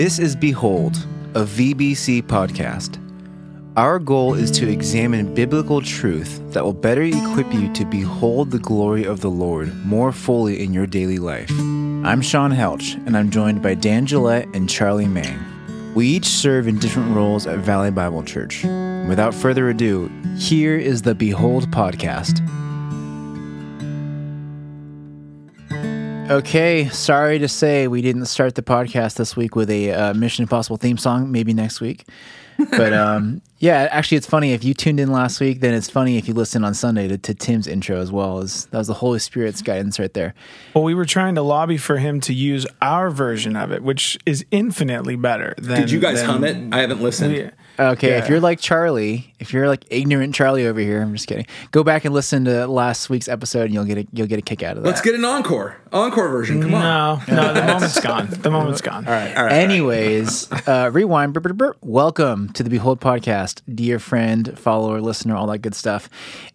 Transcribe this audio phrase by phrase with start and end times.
[0.00, 0.96] This is Behold,
[1.34, 2.96] a VBC podcast.
[3.76, 8.60] Our goal is to examine biblical truth that will better equip you to behold the
[8.60, 11.50] glory of the Lord more fully in your daily life.
[11.50, 15.38] I'm Sean Helch, and I'm joined by Dan Gillette and Charlie Mang.
[15.94, 18.64] We each serve in different roles at Valley Bible Church.
[19.06, 22.40] Without further ado, here is the Behold podcast.
[26.30, 30.44] Okay, sorry to say we didn't start the podcast this week with a uh, Mission
[30.44, 31.32] Impossible theme song.
[31.32, 32.06] Maybe next week.
[32.70, 35.58] But um, yeah, actually, it's funny if you tuned in last week.
[35.58, 38.38] Then it's funny if you listen on Sunday to, to Tim's intro as well.
[38.38, 40.34] As that was the Holy Spirit's guidance right there.
[40.72, 44.16] Well, we were trying to lobby for him to use our version of it, which
[44.24, 45.56] is infinitely better.
[45.58, 46.72] Than, Did you guys than, hum it?
[46.72, 47.50] I haven't listened.
[47.80, 47.90] Yeah.
[47.92, 51.46] Okay, if you're like Charlie, if you're like ignorant Charlie over here, I'm just kidding.
[51.70, 54.42] Go back and listen to last week's episode, and you'll get a, you'll get a
[54.42, 54.88] kick out of that.
[54.88, 55.78] Let's get an encore.
[55.90, 56.60] Encore version.
[56.60, 57.22] Come on.
[57.26, 58.28] No, no, the moment's gone.
[58.28, 59.06] The moment's gone.
[59.06, 59.34] All right.
[59.34, 59.52] All right.
[59.52, 61.32] Anyways, uh, rewind.
[61.32, 61.76] Brr, brr, brr.
[61.80, 66.10] Welcome to the Behold podcast, dear friend, follower, listener, all that good stuff.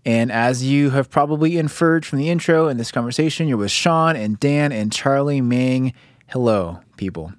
[0.05, 4.15] And as you have probably inferred from the intro and this conversation, you're with Sean
[4.15, 5.93] and Dan and Charlie Ming.
[6.27, 7.33] Hello, people.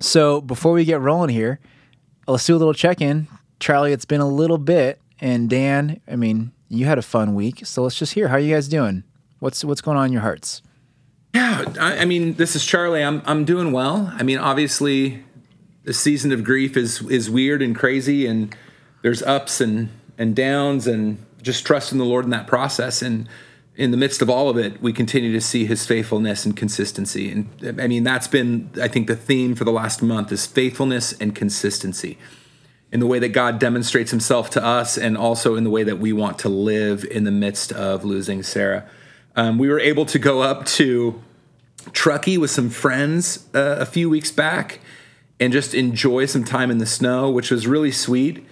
[0.00, 1.60] So before we get rolling here,
[2.30, 3.28] let's do a little check in.
[3.58, 7.66] Charlie, it's been a little bit, and Dan, I mean, you had a fun week,
[7.66, 9.04] so let's just hear how you guys doing.
[9.38, 10.62] What's what's going on in your hearts?
[11.34, 13.02] Yeah, I, I mean, this is Charlie.
[13.02, 14.12] I'm I'm doing well.
[14.14, 15.24] I mean, obviously,
[15.84, 18.54] the season of grief is is weird and crazy, and
[19.02, 23.02] there's ups and and downs, and just trusting the Lord in that process.
[23.02, 23.28] And
[23.80, 27.32] in the midst of all of it, we continue to see His faithfulness and consistency.
[27.32, 31.14] And I mean, that's been I think the theme for the last month is faithfulness
[31.14, 32.18] and consistency.
[32.92, 35.98] In the way that God demonstrates Himself to us, and also in the way that
[35.98, 38.86] we want to live in the midst of losing Sarah.
[39.34, 41.22] Um, we were able to go up to
[41.92, 44.80] Truckee with some friends uh, a few weeks back
[45.38, 48.46] and just enjoy some time in the snow, which was really sweet.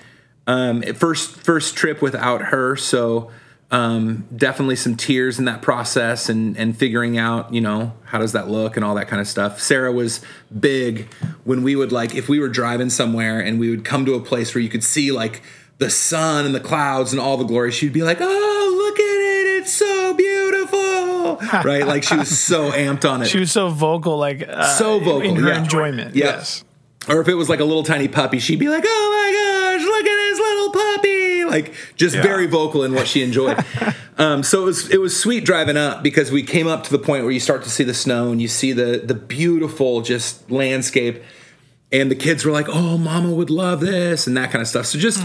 [0.46, 3.30] Um, first first trip without her, so
[3.70, 8.32] um, definitely some tears in that process and and figuring out you know how does
[8.32, 9.60] that look and all that kind of stuff.
[9.60, 10.20] Sarah was
[10.58, 11.12] big
[11.44, 14.20] when we would like if we were driving somewhere and we would come to a
[14.20, 15.42] place where you could see like
[15.76, 17.70] the sun and the clouds and all the glory.
[17.70, 19.62] She'd be like, "Oh, look at it!
[19.62, 21.86] It's so beautiful!" right?
[21.86, 23.26] Like she was so amped on it.
[23.26, 25.58] She was so vocal, like uh, So vocal, in her yeah.
[25.62, 26.16] enjoyment.
[26.16, 26.24] Yeah.
[26.24, 26.64] Yes.
[27.08, 29.86] or if it was like a little tiny puppy, she'd be like, "Oh my gosh,
[29.86, 31.27] look at this little puppy!"
[31.58, 33.64] Like just very vocal in what she enjoyed.
[34.18, 36.98] um, so it was it was sweet driving up because we came up to the
[36.98, 40.50] point where you start to see the snow and you see the the beautiful just
[40.50, 41.22] landscape,
[41.90, 44.86] and the kids were like, "Oh, Mama would love this" and that kind of stuff.
[44.86, 45.24] So just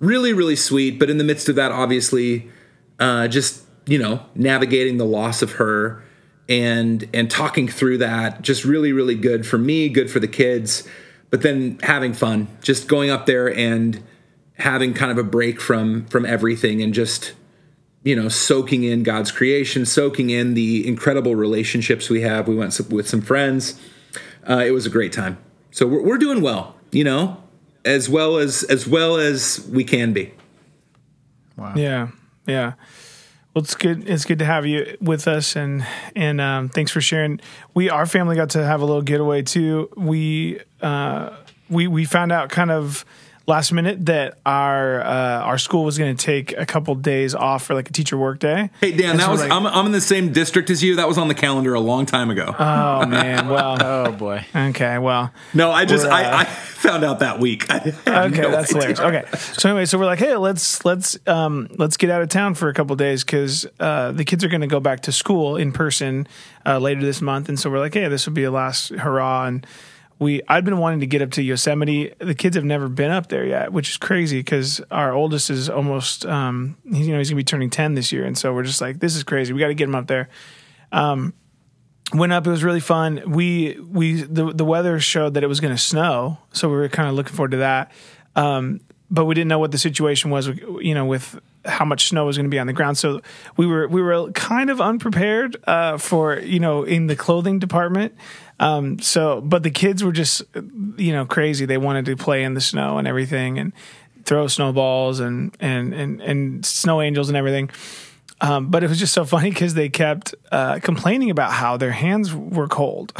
[0.00, 0.98] really really sweet.
[0.98, 2.50] But in the midst of that, obviously,
[2.98, 6.02] uh, just you know navigating the loss of her
[6.48, 10.86] and and talking through that just really really good for me good for the kids
[11.30, 14.02] but then having fun just going up there and
[14.60, 17.32] having kind of a break from from everything and just
[18.02, 22.78] you know soaking in god's creation soaking in the incredible relationships we have we went
[22.90, 23.78] with some friends
[24.48, 25.38] uh, it was a great time
[25.70, 27.42] so we're, we're doing well you know
[27.84, 30.32] as well as as well as we can be
[31.60, 31.74] Wow.
[31.76, 32.08] Yeah.
[32.46, 32.72] Yeah.
[33.54, 34.08] Well, it's good.
[34.08, 37.40] It's good to have you with us, and and um, thanks for sharing.
[37.74, 39.90] We our family got to have a little getaway too.
[39.96, 41.36] We uh,
[41.68, 43.04] we we found out kind of
[43.50, 47.64] last minute that our uh, our school was going to take a couple days off
[47.66, 48.70] for like a teacher work day.
[48.80, 50.96] hey dan And that so was like- I'm, I'm in the same district as you
[50.96, 53.48] that was on the calendar a long time ago Oh man.
[53.48, 53.76] Well.
[54.00, 54.46] Oh boy.
[54.54, 54.98] Okay.
[54.98, 55.32] Well.
[55.52, 57.66] No, I just uh, I, I found out that week.
[58.06, 58.94] Okay, no that's idea.
[58.94, 59.00] hilarious.
[59.00, 59.24] Okay,
[59.58, 62.68] so anyway, so we're like, hey, let's let's um let's get out of town for
[62.68, 65.72] a couple days because uh, the kids are going to go back to school in
[65.72, 66.26] person
[66.66, 69.46] uh, later this month, and so we're like, hey, this would be a last hurrah.
[69.46, 69.66] And
[70.20, 72.12] we I'd been wanting to get up to Yosemite.
[72.18, 75.68] The kids have never been up there yet, which is crazy because our oldest is
[75.68, 78.80] almost um you know he's gonna be turning ten this year, and so we're just
[78.80, 79.52] like, this is crazy.
[79.52, 80.28] We got to get him up there
[82.12, 82.46] went up.
[82.46, 83.22] It was really fun.
[83.26, 87.08] We we the the weather showed that it was to snow, so we were kind
[87.08, 87.92] of looking forward to that.
[88.36, 88.80] Um,
[89.10, 92.36] but we didn't know what the situation was, you know, with how much snow was
[92.36, 92.96] going to be on the ground.
[92.96, 93.20] So
[93.56, 98.14] we were we were kind of unprepared uh, for you know in the clothing department.
[98.60, 100.42] Um, so, but the kids were just
[100.96, 101.64] you know crazy.
[101.64, 103.72] They wanted to play in the snow and everything, and
[104.24, 107.70] throw snowballs and and and and snow angels and everything.
[108.42, 111.90] Um, but it was just so funny because they kept uh, complaining about how their
[111.90, 113.12] hands were cold,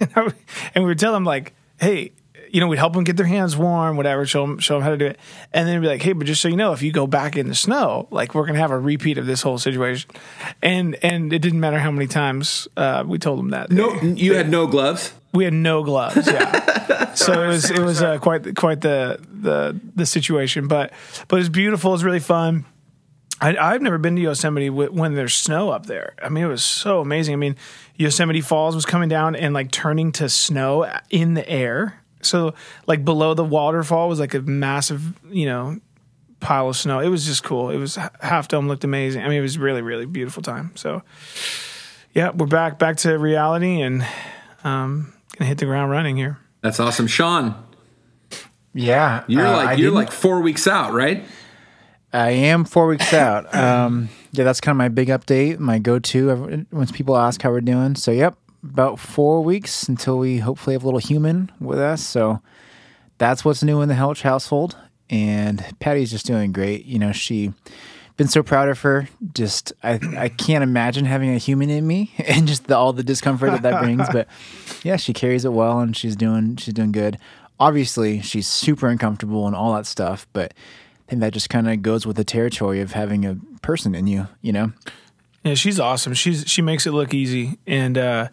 [0.00, 0.10] and,
[0.74, 2.12] and we would tell them like, "Hey,
[2.50, 4.90] you know, we'd help them get their hands warm, whatever, show them, show them how
[4.90, 5.18] to do it.
[5.52, 7.48] And then be like, hey, but just so you know, if you go back in
[7.48, 10.10] the snow, like we're going to have a repeat of this whole situation.
[10.62, 13.70] And, and it didn't matter how many times uh, we told them that.
[13.70, 15.12] No, you had no gloves.
[15.32, 16.26] We had no gloves.
[16.26, 17.14] Yeah.
[17.14, 20.92] so it was, it was uh, quite, quite the, the, the situation, but,
[21.28, 21.94] but it's beautiful.
[21.94, 22.64] It's really fun.
[23.38, 26.14] I, have never been to Yosemite when there's snow up there.
[26.22, 27.34] I mean, it was so amazing.
[27.34, 27.56] I mean,
[27.96, 32.00] Yosemite Falls was coming down and like turning to snow in the air.
[32.22, 32.54] So,
[32.86, 35.78] like below the waterfall was like a massive, you know,
[36.40, 37.00] pile of snow.
[37.00, 37.70] It was just cool.
[37.70, 39.22] It was Half Dome looked amazing.
[39.22, 40.72] I mean, it was really, really beautiful time.
[40.74, 41.02] So,
[42.14, 44.06] yeah, we're back back to reality and
[44.64, 46.38] um, gonna hit the ground running here.
[46.62, 47.54] That's awesome, Sean.
[48.74, 51.24] Yeah, you're uh, like you're like four weeks out, right?
[52.12, 53.54] I am four weeks out.
[53.54, 57.60] Um, yeah, that's kind of my big update, my go-to once people ask how we're
[57.60, 57.94] doing.
[57.94, 58.38] So, yep,
[58.70, 62.02] about four weeks until we hopefully have a little human with us.
[62.02, 62.40] So,
[63.18, 64.76] that's what's new in the Helch household.
[65.08, 66.84] And Patty's just doing great.
[66.84, 67.52] You know, she
[68.16, 69.08] been so proud of her.
[69.34, 73.02] Just I I can't imagine having a human in me and just the, all the
[73.02, 74.08] discomfort that that brings.
[74.10, 74.28] But
[74.82, 77.18] yeah, she carries it well and she's doing she's doing good.
[77.58, 81.80] Obviously, she's super uncomfortable and all that stuff, but I think that just kind of
[81.80, 84.72] goes with the territory of having a person in you, you know?
[85.42, 86.12] Yeah, she's awesome.
[86.12, 87.58] She's she makes it look easy.
[87.66, 88.28] And uh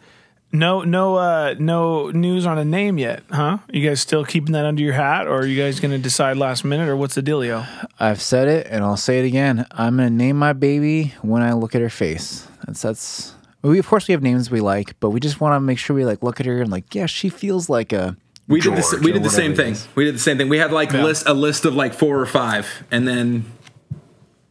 [0.53, 3.57] no no uh no news on a name yet, huh?
[3.71, 6.63] You guys still keeping that under your hat or are you guys gonna decide last
[6.63, 7.67] minute or what's the dealio?
[7.99, 9.65] I've said it and I'll say it again.
[9.71, 12.47] I'm gonna name my baby when I look at her face.
[12.65, 15.59] That's that's we of course we have names we like, but we just want to
[15.59, 18.15] make sure we like look at her and like, yeah, she feels like a
[18.47, 19.75] we George did the, we did the same thing.
[19.95, 20.49] We did the same thing.
[20.49, 21.03] We had like yeah.
[21.03, 23.45] list a list of like four or five, and then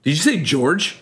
[0.03, 0.99] did you say George?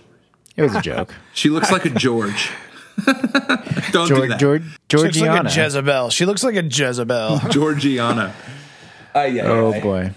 [0.57, 1.15] It was a joke.
[1.33, 2.51] she looks like a George.
[3.93, 4.41] Don't George, do that.
[4.41, 5.11] George, Georgiana.
[5.11, 6.11] She looks like a Jezebel.
[6.11, 7.39] She looks like a Jezebel.
[7.51, 8.35] Georgiana.
[9.15, 9.81] Uh, yeah, oh yeah.
[9.81, 10.11] boy.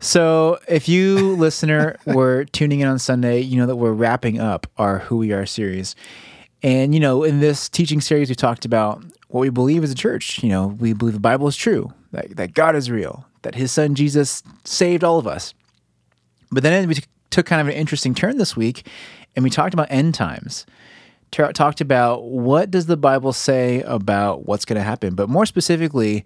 [0.00, 4.66] So, if you listener were tuning in on Sunday, you know that we're wrapping up
[4.76, 5.94] our Who We Are series.
[6.62, 9.96] And you know, in this teaching series we talked about what we believe as a
[9.96, 10.42] church.
[10.42, 13.72] You know, we believe the Bible is true, that, that God is real, that his
[13.72, 15.54] son Jesus saved all of us.
[16.50, 18.86] But then we t- took kind of an interesting turn this week
[19.34, 20.66] and we talked about end times.
[21.32, 25.46] T- talked about what does the Bible say about what's going to happen, but more
[25.46, 26.24] specifically,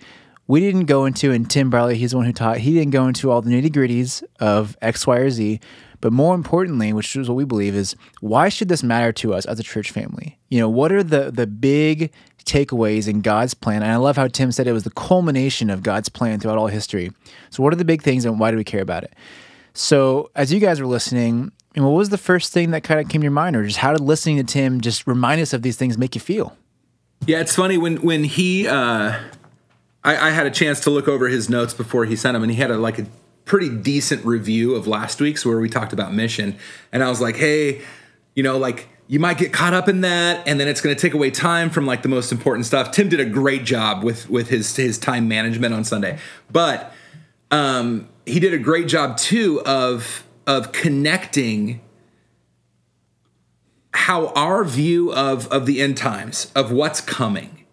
[0.49, 3.07] we didn't go into, and Tim Barley, he's the one who taught, he didn't go
[3.07, 5.61] into all the nitty gritties of X, Y, or Z.
[6.01, 9.47] But more importantly, which is what we believe, is why should this matter to us
[9.47, 10.39] as a church family?
[10.51, 12.13] You know, what are the the big
[12.47, 13.83] takeaways in God's plan.
[13.83, 16.69] And I love how Tim said it was the culmination of God's plan throughout all
[16.69, 17.11] history.
[17.51, 19.13] So, what are the big things and why do we care about it?
[19.75, 21.53] So, as you guys were listening,
[21.85, 23.93] what was the first thing that kind of came to your mind, or just how
[23.93, 26.57] did listening to Tim just remind us of these things make you feel?
[27.27, 29.19] Yeah, it's funny when when he, uh,
[30.05, 32.53] I, I had a chance to look over his notes before he sent them, and
[32.53, 33.07] he had a like a
[33.45, 36.57] pretty decent review of last week's where we talked about mission,
[36.93, 37.83] and I was like, hey,
[38.35, 41.01] you know, like you might get caught up in that and then it's going to
[41.01, 42.91] take away time from like the most important stuff.
[42.91, 46.19] Tim did a great job with with his his time management on sunday.
[46.51, 46.93] But
[47.51, 51.81] um he did a great job too of of connecting
[53.93, 57.65] how our view of of the end times of what's coming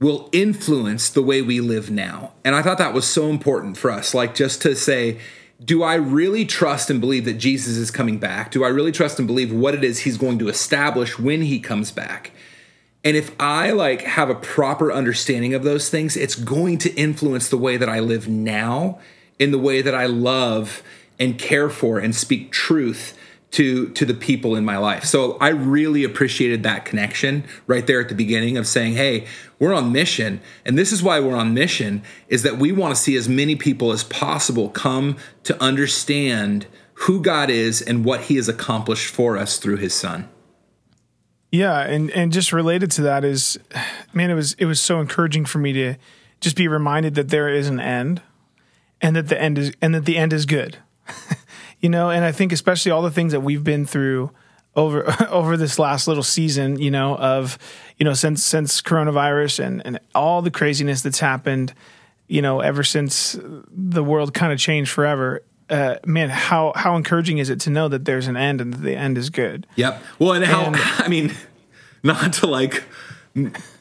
[0.00, 3.90] will influence the way we live now and i thought that was so important for
[3.90, 5.18] us like just to say
[5.64, 8.50] do I really trust and believe that Jesus is coming back?
[8.50, 11.60] Do I really trust and believe what it is he's going to establish when he
[11.60, 12.32] comes back?
[13.02, 17.48] And if I like have a proper understanding of those things, it's going to influence
[17.48, 18.98] the way that I live now
[19.38, 20.82] in the way that I love
[21.18, 23.16] and care for and speak truth
[23.52, 25.04] to to the people in my life.
[25.04, 29.26] So I really appreciated that connection right there at the beginning of saying, "Hey,
[29.58, 33.00] we're on mission." And this is why we're on mission is that we want to
[33.00, 36.66] see as many people as possible come to understand
[37.00, 40.28] who God is and what he has accomplished for us through his son.
[41.52, 43.58] Yeah, and and just related to that is
[44.12, 45.94] man, it was it was so encouraging for me to
[46.40, 48.20] just be reminded that there is an end
[49.00, 50.78] and that the end is and that the end is good.
[51.80, 54.30] you know, and I think especially all the things that we've been through
[54.74, 57.58] over over this last little season, you know, of
[57.98, 61.74] you know since since coronavirus and and all the craziness that's happened,
[62.28, 65.42] you know, ever since the world kind of changed forever.
[65.68, 68.82] Uh, man, how how encouraging is it to know that there's an end and that
[68.82, 69.66] the end is good?
[69.74, 70.00] Yep.
[70.20, 71.32] Well, and how and, I mean,
[72.04, 72.84] not to like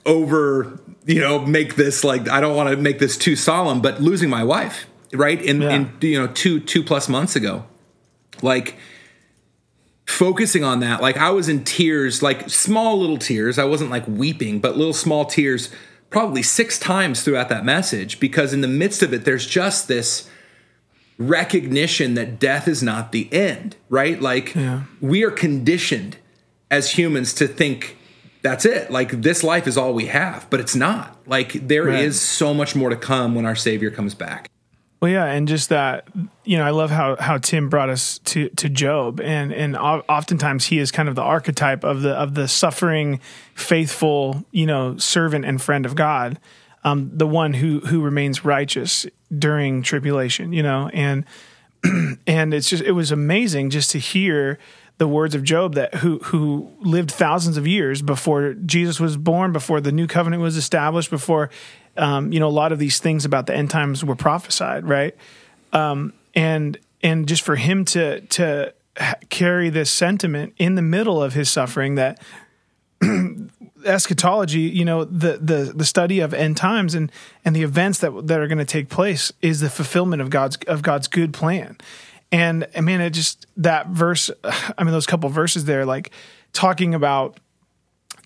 [0.06, 4.02] over you know make this like I don't want to make this too solemn, but
[4.02, 5.70] losing my wife right in yeah.
[5.72, 7.66] in you know two two plus months ago
[8.42, 8.76] like
[10.06, 14.08] focusing on that like i was in tears like small little tears i wasn't like
[14.08, 15.70] weeping but little small tears
[16.12, 20.30] probably six times throughout that message because in the midst of it, there's just this
[21.18, 24.22] recognition that death is not the end, right?
[24.22, 24.84] Like Yeah.
[25.02, 26.16] we are conditioned
[26.72, 27.98] as humans to think
[28.44, 28.92] that's it.
[28.92, 31.18] Like this life is all we have, but it's not.
[31.26, 32.14] Like there is Right.
[32.14, 34.50] so much more to come when our Savior comes back.
[35.06, 36.08] Well, yeah, and just that,
[36.46, 40.66] you know, I love how how Tim brought us to to Job, and and oftentimes
[40.66, 43.20] he is kind of the archetype of the of the suffering,
[43.54, 46.40] faithful, you know, servant and friend of God,
[46.84, 49.06] um, the one who who remains righteous
[49.38, 51.24] during tribulation, you know, and
[52.26, 54.58] and it's just it was amazing just to hear
[54.98, 59.52] the words of Job that who who lived thousands of years before Jesus was born,
[59.52, 61.52] before the new covenant was established, before
[61.98, 65.16] um, you know a lot of these things about the end times were prophesied, right?
[65.74, 68.74] Um, and and just for him to to
[69.30, 72.22] carry this sentiment in the middle of his suffering that
[73.86, 77.12] eschatology, you know, the the the study of end times and
[77.44, 80.58] and the events that that are going to take place is the fulfillment of God's
[80.68, 81.78] of God's good plan.
[82.32, 84.30] And I mean, it just that verse.
[84.78, 86.12] I mean, those couple verses there, like
[86.54, 87.40] talking about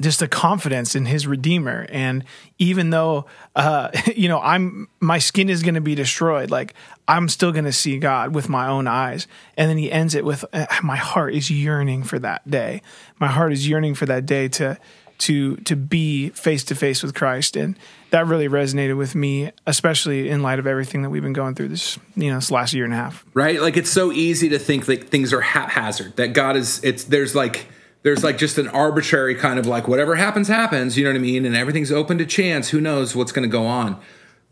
[0.01, 2.23] just a confidence in his redeemer and
[2.57, 3.25] even though
[3.55, 6.73] uh you know i'm my skin is going to be destroyed like
[7.07, 9.27] i'm still going to see god with my own eyes
[9.57, 12.81] and then he ends it with uh, my heart is yearning for that day
[13.19, 14.77] my heart is yearning for that day to
[15.17, 17.77] to to be face to face with christ and
[18.11, 21.67] that really resonated with me especially in light of everything that we've been going through
[21.67, 23.61] this you know this last year and a half right?
[23.61, 26.17] Like it's so easy to think that things are haphazard.
[26.17, 27.67] That God is it's there's like
[28.03, 31.21] there's like just an arbitrary kind of like whatever happens happens, you know what I
[31.21, 31.45] mean?
[31.45, 32.69] And everything's open to chance.
[32.69, 33.99] Who knows what's going to go on?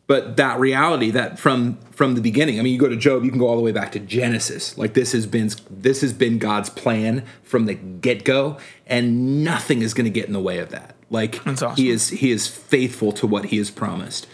[0.06, 3.30] But that reality that from from the beginning, I mean, you go to Job, you
[3.30, 4.77] can go all the way back to Genesis.
[4.77, 9.82] Like this has been this has been God's plan from the get go, and nothing
[9.82, 10.96] is going to get in the way of that.
[11.10, 11.75] Like awesome.
[11.75, 14.27] he is he is faithful to what he has promised,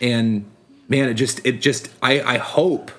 [0.00, 0.48] and
[0.88, 2.92] man, it just it just I I hope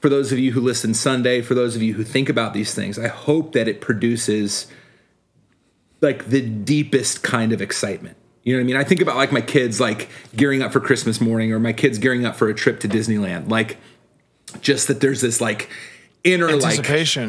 [0.00, 2.74] for those of you who listen Sunday, for those of you who think about these
[2.74, 4.66] things, I hope that it produces
[6.00, 8.16] like the deepest kind of excitement.
[8.42, 8.76] You know what I mean?
[8.76, 11.98] I think about like my kids like gearing up for Christmas morning or my kids
[11.98, 13.50] gearing up for a trip to Disneyland.
[13.50, 13.76] Like
[14.60, 15.68] just that there's this like
[16.24, 16.88] inner like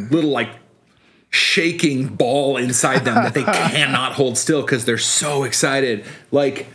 [0.10, 0.50] little like
[1.30, 6.06] shaking ball inside them that they cannot hold still because they're so excited.
[6.32, 6.68] Like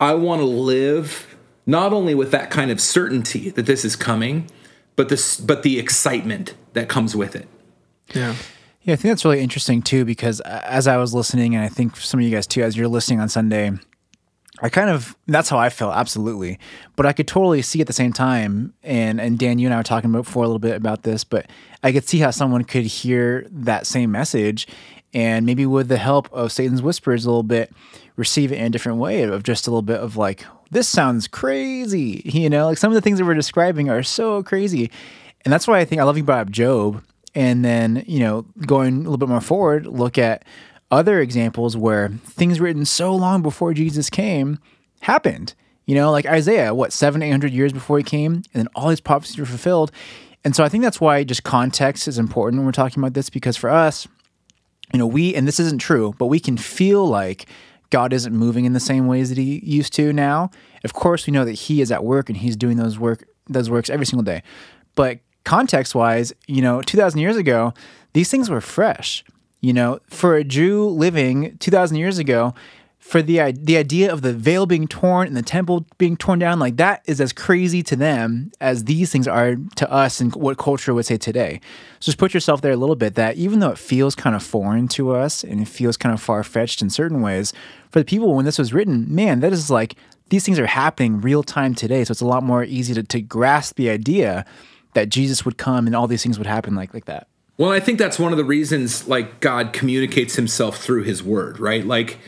[0.00, 1.34] I want to live
[1.64, 4.50] not only with that kind of certainty that this is coming,
[4.96, 7.48] but this but the excitement that comes with it.
[8.14, 8.34] yeah
[8.84, 11.96] Yeah, I think that's really interesting too because as I was listening, and I think
[11.96, 13.70] some of you guys too, as you're listening on Sunday,
[14.60, 16.58] I kind of that's how I felt absolutely.
[16.96, 19.76] But I could totally see at the same time, and and Dan, you and I
[19.76, 21.46] were talking about before a little bit about this, but
[21.84, 24.66] I could see how someone could hear that same message,
[25.14, 27.72] and maybe with the help of Satan's whispers a little bit,
[28.16, 31.28] receive it in a different way of just a little bit of like, this sounds
[31.28, 34.90] crazy, you know, like some of the things that we're describing are so crazy,
[35.44, 37.02] and that's why I think I love you brought up Job
[37.34, 40.44] and then you know going a little bit more forward look at
[40.90, 44.58] other examples where things written so long before jesus came
[45.02, 45.54] happened.
[45.86, 48.88] You know like isaiah what seven eight hundred years before he came and then all
[48.88, 49.90] his prophecies were fulfilled.
[50.44, 53.30] And so i think that's why just context is important when we're talking about this
[53.30, 54.06] because for us
[54.92, 57.46] you know we and this isn't true but we can feel like
[57.90, 60.50] god isn't moving in the same ways that he used to now.
[60.84, 63.68] Of course we know that he is at work and he's doing those work those
[63.70, 64.42] works every single day.
[64.94, 67.74] But context wise you know 2000 years ago
[68.12, 69.24] these things were fresh.
[69.60, 72.52] You know for a jew living 2000 years ago
[72.98, 76.58] for the the idea of the veil being torn and the temple being torn down
[76.58, 80.58] like that is as crazy to them as these things are to us and what
[80.58, 81.60] culture would say today.
[82.00, 84.42] So just put yourself there a little bit that even though it feels kind of
[84.42, 87.52] foreign to us and it feels kind of far-fetched in certain ways
[87.90, 89.94] for the people when this was written man that is like
[90.30, 92.04] these things are happening real time today.
[92.04, 94.44] So it's a lot more easy to, to grasp the idea
[94.94, 97.26] that jesus would come and all these things would happen like like that
[97.58, 101.60] Well, I think that's one of the reasons like God communicates himself through his word,
[101.60, 101.84] right?
[101.86, 102.18] Like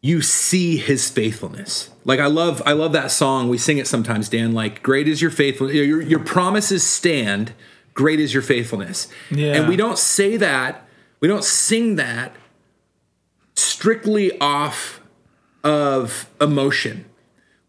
[0.00, 1.90] you see his faithfulness.
[2.04, 3.48] Like I love I love that song.
[3.48, 5.76] We sing it sometimes, Dan, like great is your faithfulness.
[5.76, 7.52] Your, your promises stand,
[7.94, 9.08] great is your faithfulness.
[9.30, 9.54] Yeah.
[9.54, 10.88] And we don't say that,
[11.20, 12.34] we don't sing that
[13.54, 15.00] strictly off
[15.62, 17.04] of emotion.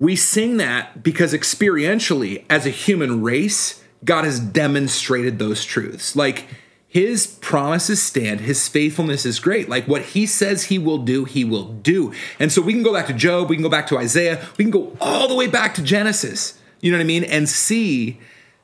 [0.04, 6.14] We sing that because experientially, as a human race, God has demonstrated those truths.
[6.14, 6.46] Like
[6.90, 9.70] his promises stand, his faithfulness is great.
[9.70, 12.12] Like what he says he will do, he will do.
[12.38, 14.66] And so we can go back to Job, we can go back to Isaiah, we
[14.66, 17.24] can go all the way back to Genesis, you know what I mean?
[17.24, 18.20] And see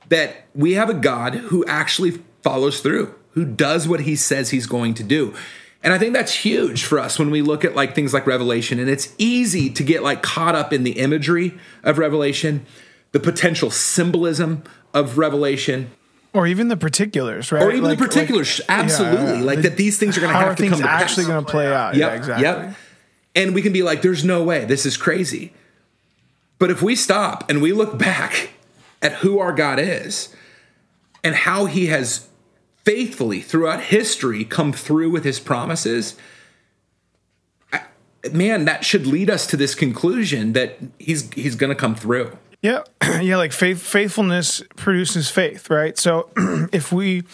[0.10, 4.68] that we have a God who actually follows through, who does what he says he's
[4.68, 5.34] going to do.
[5.82, 8.80] And I think that's huge for us when we look at like things like Revelation.
[8.80, 12.66] And it's easy to get like caught up in the imagery of Revelation,
[13.14, 15.92] the potential symbolism of Revelation,
[16.34, 17.64] or even the particulars, right?
[17.64, 18.62] or even the particulars.
[18.70, 21.44] absolutely, yeah, like the- that these things are going to have to come actually going
[21.44, 21.96] to play out?
[21.96, 22.44] Yep, yeah, exactly.
[22.44, 22.76] Yep.
[23.36, 24.66] And we can be like, there's no way.
[24.66, 25.54] This is crazy.
[26.60, 28.52] But if we stop and we look back
[29.02, 30.36] at who our God is
[31.24, 32.28] and how he has
[32.90, 36.16] faithfully throughout history come through with his promises,
[37.72, 37.82] I,
[38.34, 42.36] man, that should lead us to this conclusion that he's he's going to come through.
[42.64, 42.82] Yeah,
[43.22, 46.00] yeah, like faith faithfulness produces faith, right?
[46.00, 46.32] So
[46.74, 47.26] if we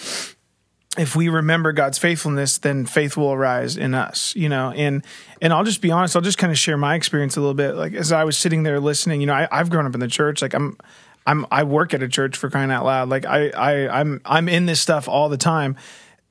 [0.98, 4.72] if we remember God's faithfulness, then faith will arise in us, you know.
[4.72, 5.06] And
[5.42, 7.76] and I'll just be honest, I'll just kind of share my experience a little bit.
[7.76, 10.10] Like as I was sitting there listening, you know, I, I've grown up in the
[10.10, 10.42] church.
[10.42, 10.78] Like I'm
[11.26, 13.10] I'm I work at a church for crying out loud.
[13.10, 15.76] Like I I I'm I'm in this stuff all the time.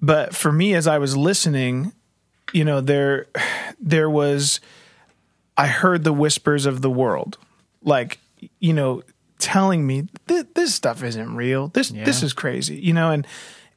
[0.00, 1.92] But for me, as I was listening,
[2.52, 3.26] you know, there
[3.80, 4.60] there was
[5.56, 7.38] I heard the whispers of the world,
[7.82, 8.18] like
[8.60, 9.02] you know,
[9.38, 11.68] telling me this, this stuff isn't real.
[11.68, 13.26] This this is crazy, you know, and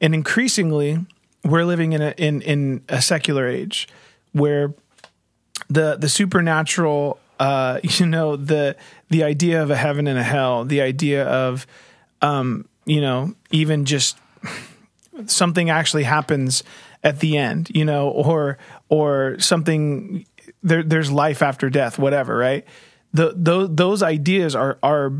[0.00, 1.04] and increasingly
[1.44, 3.88] we're living in a in in a secular age
[4.32, 4.74] where
[5.68, 8.76] the the supernatural, uh, you know, the
[9.10, 11.66] the idea of a heaven and a hell, the idea of,
[12.22, 14.18] um, you know, even just
[15.26, 16.62] something actually happens
[17.02, 20.26] at the end, you know, or or something
[20.62, 22.64] there there's life after death, whatever, right?
[23.12, 25.12] The those those ideas are are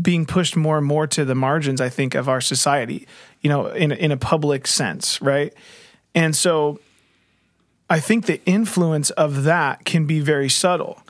[0.00, 3.06] being pushed more and more to the margins, I think, of our society,
[3.40, 5.52] you know, in in a public sense, right?
[6.14, 6.78] And so
[7.92, 11.02] I think the influence of that can be very subtle.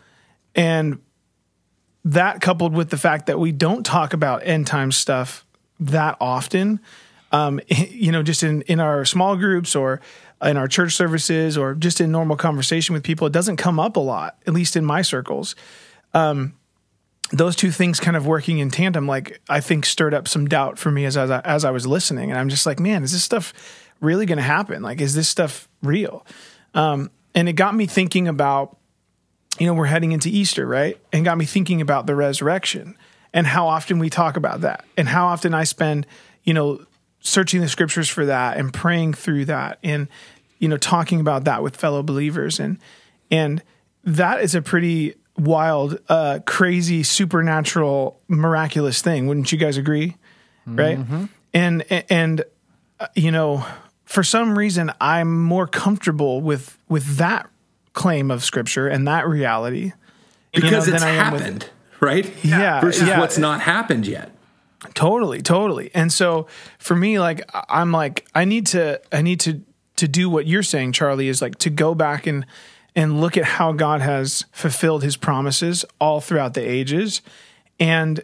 [0.56, 1.00] And
[2.04, 5.46] that coupled with the fact that we don't talk about end time stuff
[5.78, 6.80] that often,
[7.30, 10.00] um, you know, just in, in our small groups or
[10.42, 13.94] in our church services or just in normal conversation with people, it doesn't come up
[13.94, 15.54] a lot, at least in my circles.
[16.14, 16.54] Um,
[17.30, 20.80] those two things kind of working in tandem, like I think stirred up some doubt
[20.80, 22.32] for me as, as I, as I was listening.
[22.32, 23.54] And I'm just like, man, is this stuff
[24.00, 24.82] really going to happen?
[24.82, 26.26] Like, is this stuff real?
[26.74, 28.76] Um, and it got me thinking about,
[29.58, 30.98] you know, we're heading into Easter, right?
[31.12, 32.96] And got me thinking about the resurrection
[33.32, 36.06] and how often we talk about that and how often I spend,
[36.44, 36.84] you know,
[37.20, 40.08] searching the scriptures for that and praying through that and,
[40.58, 42.58] you know, talking about that with fellow believers.
[42.58, 42.78] And,
[43.30, 43.62] and
[44.04, 49.26] that is a pretty wild, uh, crazy, supernatural, miraculous thing.
[49.26, 50.16] Wouldn't you guys agree?
[50.66, 50.98] Right.
[51.54, 52.44] And, and,
[53.00, 53.64] uh, you know,
[54.12, 57.48] for some reason, I'm more comfortable with, with that
[57.94, 59.92] claim of scripture and that reality.
[60.52, 61.70] you know, Because it's I am with- happened,
[62.00, 62.30] right?
[62.44, 63.18] Yeah, Versus yeah.
[63.20, 64.30] what's not happened yet.
[64.94, 65.90] Totally, totally.
[65.94, 66.46] And so
[66.78, 69.62] for me, like I'm like I need to I need to
[69.96, 72.44] to do what you're saying, Charlie, is like to go back and
[72.96, 77.22] and look at how God has fulfilled his promises all throughout the ages.
[77.78, 78.20] And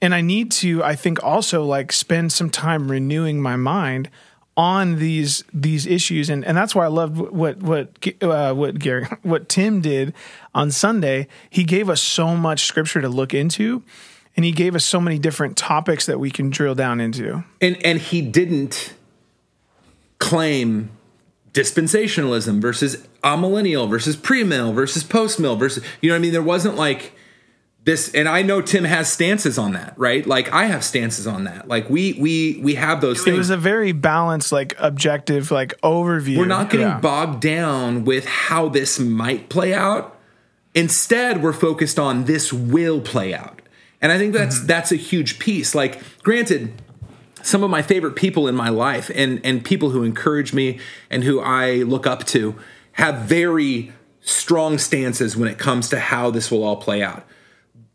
[0.00, 4.08] and I need to, I think also like spend some time renewing my mind
[4.58, 7.90] on these these issues and and that's why I loved what what
[8.20, 10.12] uh, what Gary what Tim did
[10.52, 11.28] on Sunday.
[11.48, 13.84] He gave us so much scripture to look into
[14.36, 17.44] and he gave us so many different topics that we can drill down into.
[17.60, 18.94] and and he didn't
[20.18, 20.90] claim
[21.52, 26.74] dispensationalism versus amillennial versus premill versus postmill versus you know what I mean there wasn't
[26.74, 27.12] like
[27.88, 30.26] this and I know Tim has stances on that right?
[30.26, 31.68] Like I have stances on that.
[31.68, 33.38] Like we we we have those It things.
[33.38, 36.36] was a very balanced like objective like overview.
[36.36, 37.00] we're not getting Yeah.
[37.00, 40.18] bogged down with how this might play out.
[40.74, 43.62] Instead we're focused on this will play out.
[44.02, 44.66] And i think that's mm-hmm.
[44.66, 45.74] that's a huge piece.
[45.74, 46.74] Like granted
[47.42, 51.24] some of my favorite people in my life and and people who encourage me and
[51.24, 52.54] who i look up to
[52.92, 57.24] have very strong stances when it comes to how this will all play out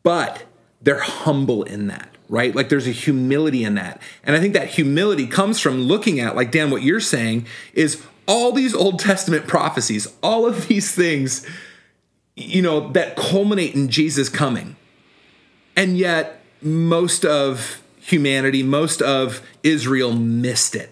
[0.04, 0.44] but
[0.82, 2.56] they're humble in that right?
[2.56, 4.02] Like there's a humility in that.
[4.24, 8.02] And i think that humility comes from looking at like dan what you're saying is
[8.28, 11.46] all these old testament prophecies all of these things
[12.36, 14.76] you know that culminate in jesus coming.
[15.76, 20.92] And yet most of humanity most of israel missed it.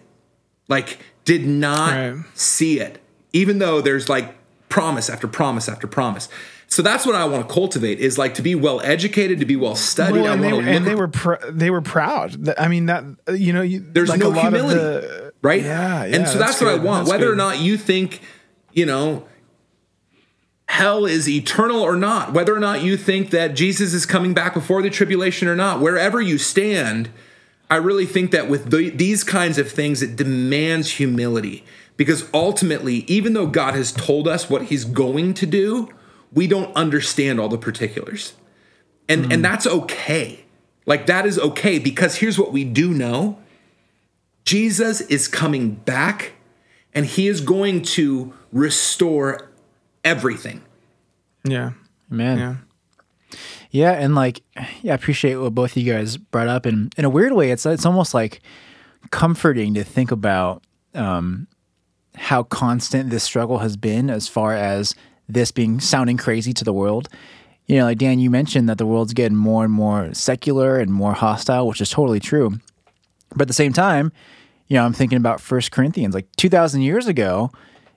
[0.67, 2.23] Like did not Right.
[2.35, 2.99] see it.
[3.33, 4.35] Even though there's like
[4.69, 6.27] promise after promise after promise
[6.71, 9.55] so that's what i want to cultivate is like to be well educated to be
[9.55, 10.21] well studied.
[10.21, 12.49] Well, and, they, and they were pr- they were proud.
[12.57, 13.03] I mean that
[13.33, 15.61] you know you, there's like no a lot humility Of the, right?
[15.61, 18.21] Yeah, and so that's, what i want That's whether or not you think
[18.73, 19.25] you know
[20.67, 24.53] hell is eternal or not whether or not you think that jesus is coming back
[24.53, 27.09] before the tribulation or not wherever you stand
[27.71, 31.63] I really think that with the, these kinds of things, it demands humility.
[31.95, 35.87] Because ultimately, even though God has told us what He's going to do,
[36.33, 38.33] we don't understand all the particulars,
[39.07, 39.33] and mm.
[39.33, 40.45] and that's okay.
[40.85, 43.39] Like that is okay because here's what we do know:
[44.45, 46.33] Jesus is coming back,
[46.93, 49.51] and He is going to restore
[50.03, 50.61] everything.
[51.43, 51.71] Yeah,
[52.09, 52.37] man.
[52.37, 52.55] Yeah.
[53.73, 54.41] Yeah, and like,
[54.81, 57.51] yeah, I appreciate what both of you guys brought up, and in a weird way,
[57.51, 58.41] it's it's almost like
[59.11, 60.63] comforting to think about
[60.93, 61.47] um,
[62.15, 64.93] how constant this struggle has been, as far as
[65.33, 67.09] this being sounding crazy to the world.
[67.67, 70.91] You know, like Dan, you mentioned that the world's getting more and more secular and
[70.91, 72.59] more hostile, which is totally true.
[73.29, 74.11] But at the same time,
[74.67, 77.51] you know, I'm thinking about First Corinthians, like 2,000 years ago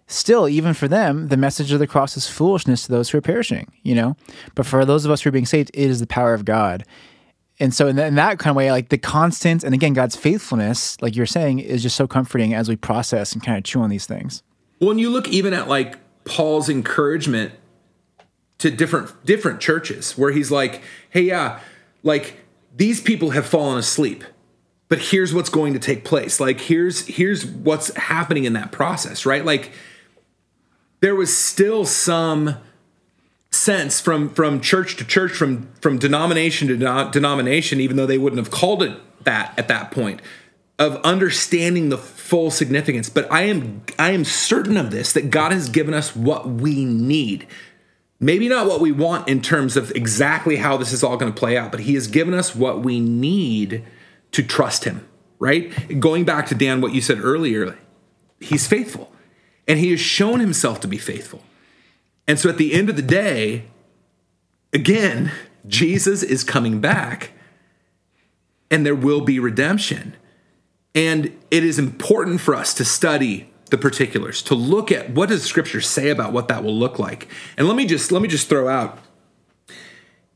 [0.06, 3.22] still, even for them, the message of the cross is foolishness to those who are
[3.22, 4.16] perishing, you know?
[4.54, 6.84] But for those of us who are being saved, it is the power of God.
[7.60, 10.16] And so, in that, in that kind of way, like the constant, and again, God's
[10.16, 13.80] faithfulness, like you're saying, is just so comforting as we process and kind of chew
[13.80, 14.42] on these things.
[14.80, 17.52] When you look even at like Paul's encouragement
[18.58, 21.60] to different different churches, where he's like, "Hey, yeah,
[22.02, 22.38] like
[22.76, 24.24] these people have fallen asleep,
[24.88, 26.40] but here's what's going to take place.
[26.40, 29.44] Like here's here's what's happening in that process, right?
[29.44, 29.72] Like."
[31.04, 32.56] there was still some
[33.50, 36.76] sense from from church to church, from from denomination to
[37.12, 40.22] denomination, even though they wouldn't have called it that at that point,
[40.78, 43.08] of understanding the full significance.
[43.08, 46.84] But I am I am certain of this that God has given us what we
[46.84, 47.46] need.
[48.20, 51.38] Maybe not what we want in terms of exactly how this is all going to
[51.38, 53.84] play out, but He has given us what we need
[54.32, 55.06] to trust Him.
[55.38, 56.00] Right?
[56.00, 57.76] Going back to Dan, what you said earlier,
[58.40, 59.10] He's faithful.
[59.66, 61.42] And he has shown himself to be faithful.
[62.26, 63.64] And so at the end of the day,
[64.72, 65.32] again,
[65.66, 67.32] Jesus is coming back
[68.70, 70.14] and there will be redemption.
[70.94, 75.42] And it is important for us to study the particulars, to look at what does
[75.42, 77.28] scripture say about what that will look like.
[77.56, 78.98] And let me just let me just throw out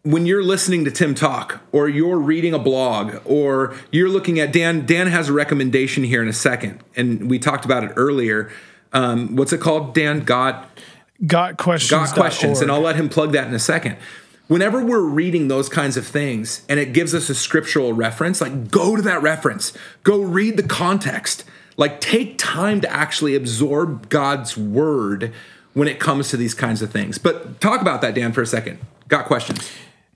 [0.02, 4.52] when you're listening to Tim talk or you're reading a blog or you're looking at
[4.52, 8.50] Dan Dan has a recommendation here in a second and we talked about it earlier
[8.92, 10.20] um, what's it called, Dan?
[10.20, 10.68] Got
[11.26, 11.90] got questions.
[11.90, 13.96] Got questions, and I'll let him plug that in a second.
[14.48, 18.70] Whenever we're reading those kinds of things and it gives us a scriptural reference, like
[18.70, 21.44] go to that reference, go read the context,
[21.76, 25.32] like take time to actually absorb God's word
[25.74, 27.18] when it comes to these kinds of things.
[27.18, 28.78] But talk about that, Dan, for a second.
[29.06, 29.70] Got questions?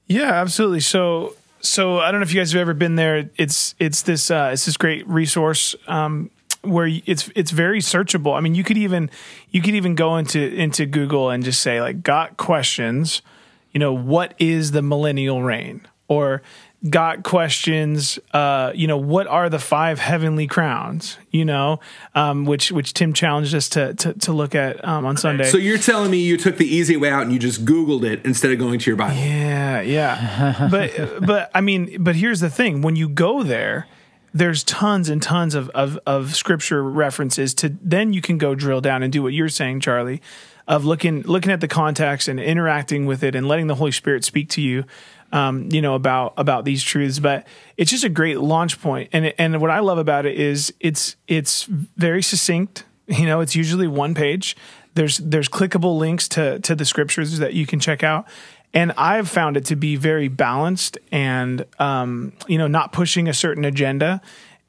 [0.07, 0.81] Yeah, absolutely.
[0.81, 3.31] So, so I don't know if you guys have ever been there.
[3.37, 5.77] It's it's this uh, it's this great resource.
[5.87, 6.31] Um,
[6.63, 8.37] where it's it's very searchable.
[8.37, 9.11] I mean, you could even
[9.51, 13.23] you could even go into into Google and just say like got questions,
[13.73, 15.87] you know, what is the millennial reign?
[16.09, 16.43] Or
[16.91, 21.17] got questions uh, you know what are the five heavenly crowns?
[21.31, 21.81] You know
[22.15, 25.45] um, which which tim challenged us to to, to look at um, on sunday.
[25.45, 28.25] So you're telling me you took the easy way out and you just googled it
[28.25, 29.15] instead of going to your bible?
[29.17, 30.69] Yeah yeah.
[30.71, 32.83] But but i mean but here's the thing.
[32.83, 33.87] When you go there
[34.35, 38.81] there's tons and tons of, of, of scripture references to then you can go drill
[38.81, 40.23] down and do what you're saying, Charlie,
[40.69, 44.25] of looking looking at the context and interacting with it and letting the Holy Spirit
[44.25, 44.85] speak to you,
[45.33, 47.19] um, you know about about these truths.
[47.19, 47.47] But
[47.77, 49.11] it's just a great launch point.
[49.13, 52.85] and and what I love about it is it's it's very succinct.
[53.09, 54.57] You know, it's usually one page.
[54.95, 58.27] There's there's clickable links to to the scriptures that you can check out,
[58.73, 63.35] and I've found it to be very balanced and um, you know not pushing a
[63.35, 64.21] certain agenda,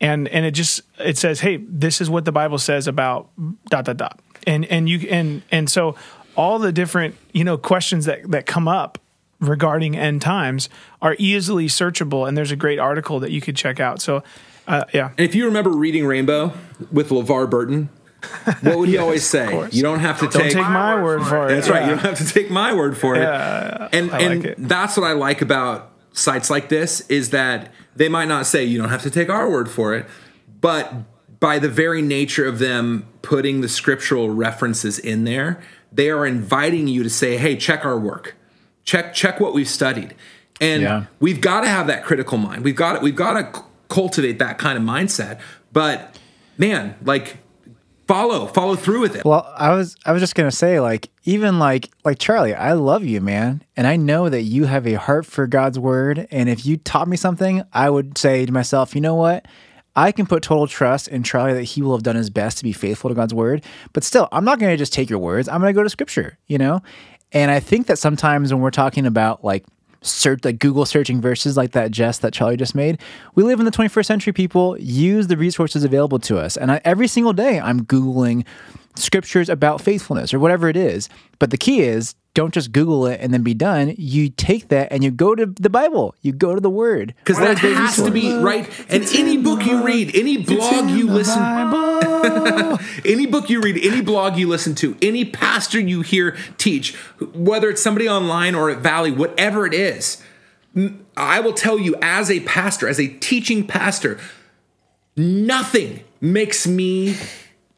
[0.01, 3.29] and and it just it says, hey, this is what the Bible says about
[3.69, 5.95] dot dot dot, and and you and and so
[6.35, 8.99] all the different you know questions that that come up
[9.39, 10.69] regarding end times
[11.01, 14.01] are easily searchable, and there's a great article that you could check out.
[14.01, 14.23] So.
[14.65, 15.09] Uh, yeah.
[15.17, 16.53] And if you remember Reading Rainbow
[16.89, 17.89] with LeVar Burton,
[18.61, 19.67] what would he yes, always say?
[19.71, 21.49] You don't have to don't take, take my word for it.
[21.49, 21.73] That's yeah.
[21.73, 21.83] right.
[21.83, 23.23] You don't have to take my word for it.
[23.23, 27.73] Yeah, and I and like that's what I like about sites like this is that
[27.95, 30.05] they might not say you don't have to take our word for it,
[30.61, 30.93] but
[31.43, 36.87] by the very nature of them putting the scriptural references in there, they are inviting
[36.87, 38.37] you to say, "Hey, check our work.
[38.85, 40.15] Check check what we've studied."
[40.61, 41.05] And yeah.
[41.19, 42.63] we've got to have that critical mind.
[42.63, 45.41] We've got to, we've got to cultivate that kind of mindset.
[45.73, 46.17] But
[46.57, 47.39] man, like
[48.07, 51.57] follow follow through with it well i was i was just gonna say like even
[51.57, 55.25] like like charlie i love you man and i know that you have a heart
[55.25, 58.99] for god's word and if you taught me something i would say to myself you
[58.99, 59.45] know what
[59.95, 62.63] i can put total trust in charlie that he will have done his best to
[62.63, 65.59] be faithful to god's word but still i'm not gonna just take your words i'm
[65.59, 66.81] gonna go to scripture you know
[67.31, 69.65] and i think that sometimes when we're talking about like
[70.05, 72.99] search like Google searching verses like that jest that Charlie just made.
[73.35, 74.33] We live in the 21st century.
[74.33, 78.45] People use the resources available to us, and I, every single day I'm googling
[78.95, 81.09] scriptures about faithfulness or whatever it is.
[81.39, 83.93] But the key is don't just Google it and then be done.
[83.97, 86.15] You take that and you go to the Bible.
[86.21, 88.67] You go to the Word because that has to be right.
[88.89, 91.41] And any book you read, any blog you listen,
[93.05, 96.95] any book you read, any blog you listen to, any pastor you hear teach,
[97.33, 100.21] whether it's somebody online or at Valley, whatever it is,
[101.15, 104.19] I will tell you as a pastor, as a teaching pastor,
[105.15, 107.15] nothing makes me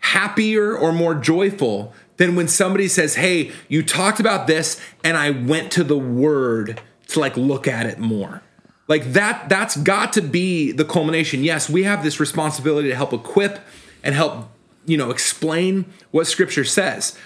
[0.06, 5.32] happier or more joyful than when somebody says, Hey, you talked about this, and I
[5.32, 8.42] went to the word to like look at it more.
[8.88, 11.44] Like that, that's got to be the culmination.
[11.44, 13.60] Yes, we have this responsibility to help equip
[14.04, 14.48] and help,
[14.86, 17.18] you know, explain what scripture says.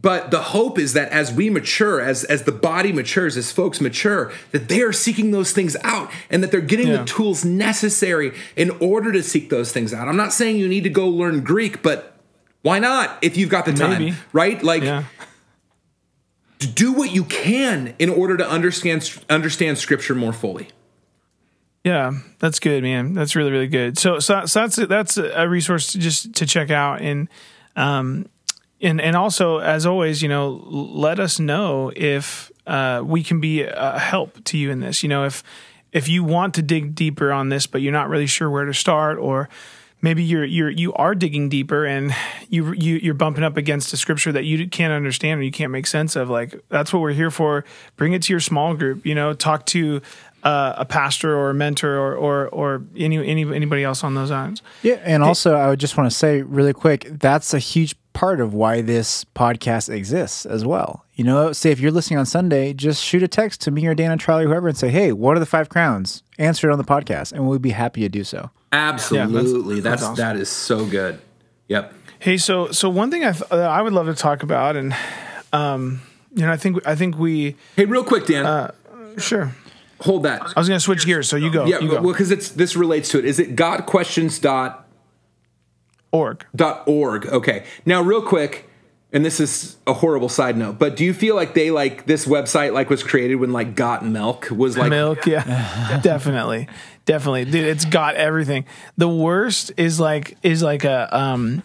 [0.00, 3.80] But the hope is that as we mature, as as the body matures, as folks
[3.80, 6.98] mature, that they are seeking those things out and that they're getting yeah.
[6.98, 10.06] the tools necessary in order to seek those things out.
[10.06, 12.17] I'm not saying you need to go learn Greek, but
[12.62, 14.16] why not if you've got the time, Maybe.
[14.32, 14.62] right?
[14.62, 15.04] Like yeah.
[16.58, 20.68] do what you can in order to understand understand scripture more fully.
[21.84, 23.14] Yeah, that's good, man.
[23.14, 23.98] That's really really good.
[23.98, 27.28] So so, so that's that's a resource to just to check out and
[27.76, 28.26] um
[28.80, 33.62] and and also as always, you know, let us know if uh, we can be
[33.62, 35.02] a help to you in this.
[35.02, 35.42] You know, if
[35.92, 38.74] if you want to dig deeper on this, but you're not really sure where to
[38.74, 39.48] start or
[40.00, 42.14] maybe you're you're you are digging deeper and
[42.48, 45.72] you you you're bumping up against a scripture that you can't understand or you can't
[45.72, 46.30] make sense of.
[46.30, 47.64] Like that's what we're here for.
[47.96, 50.00] Bring it to your small group you know talk to
[50.44, 54.30] uh, a pastor or a mentor or or or any, any anybody else on those
[54.30, 57.96] lines yeah and also i would just want to say really quick that's a huge
[58.12, 61.04] part of why this podcast exists as well.
[61.14, 63.94] You know say if you're listening on sunday just shoot a text to me or
[63.94, 66.22] dan and charlie or whoever and say hey what are the five crowns?
[66.38, 69.82] Answer it on the podcast and we'll be happy to do so Absolutely, yeah, that's,
[69.82, 70.16] that's, that's awesome.
[70.16, 71.20] that is so good.
[71.68, 71.94] Yep.
[72.18, 74.94] Hey, so so one thing I th- I would love to talk about, and
[75.52, 76.02] um,
[76.34, 77.56] you know, I think I think we.
[77.76, 78.44] Hey, real quick, Dan.
[78.44, 78.72] Uh,
[79.18, 79.54] sure.
[80.00, 80.42] Hold that.
[80.42, 81.66] I was going to switch gears, so you go.
[81.66, 82.00] Yeah, you go.
[82.00, 83.24] well, because it's this relates to it.
[83.24, 84.86] Is it Questions dot
[86.12, 87.26] org dot org?
[87.26, 87.64] Okay.
[87.84, 88.67] Now, real quick,
[89.12, 92.26] and this is a horrible side note, but do you feel like they like this
[92.26, 95.26] website like was created when like Got Milk was like Milk?
[95.26, 96.68] Yeah, definitely,
[97.06, 97.66] definitely, dude.
[97.66, 98.66] It's got everything.
[98.96, 101.62] The worst is like is like a um.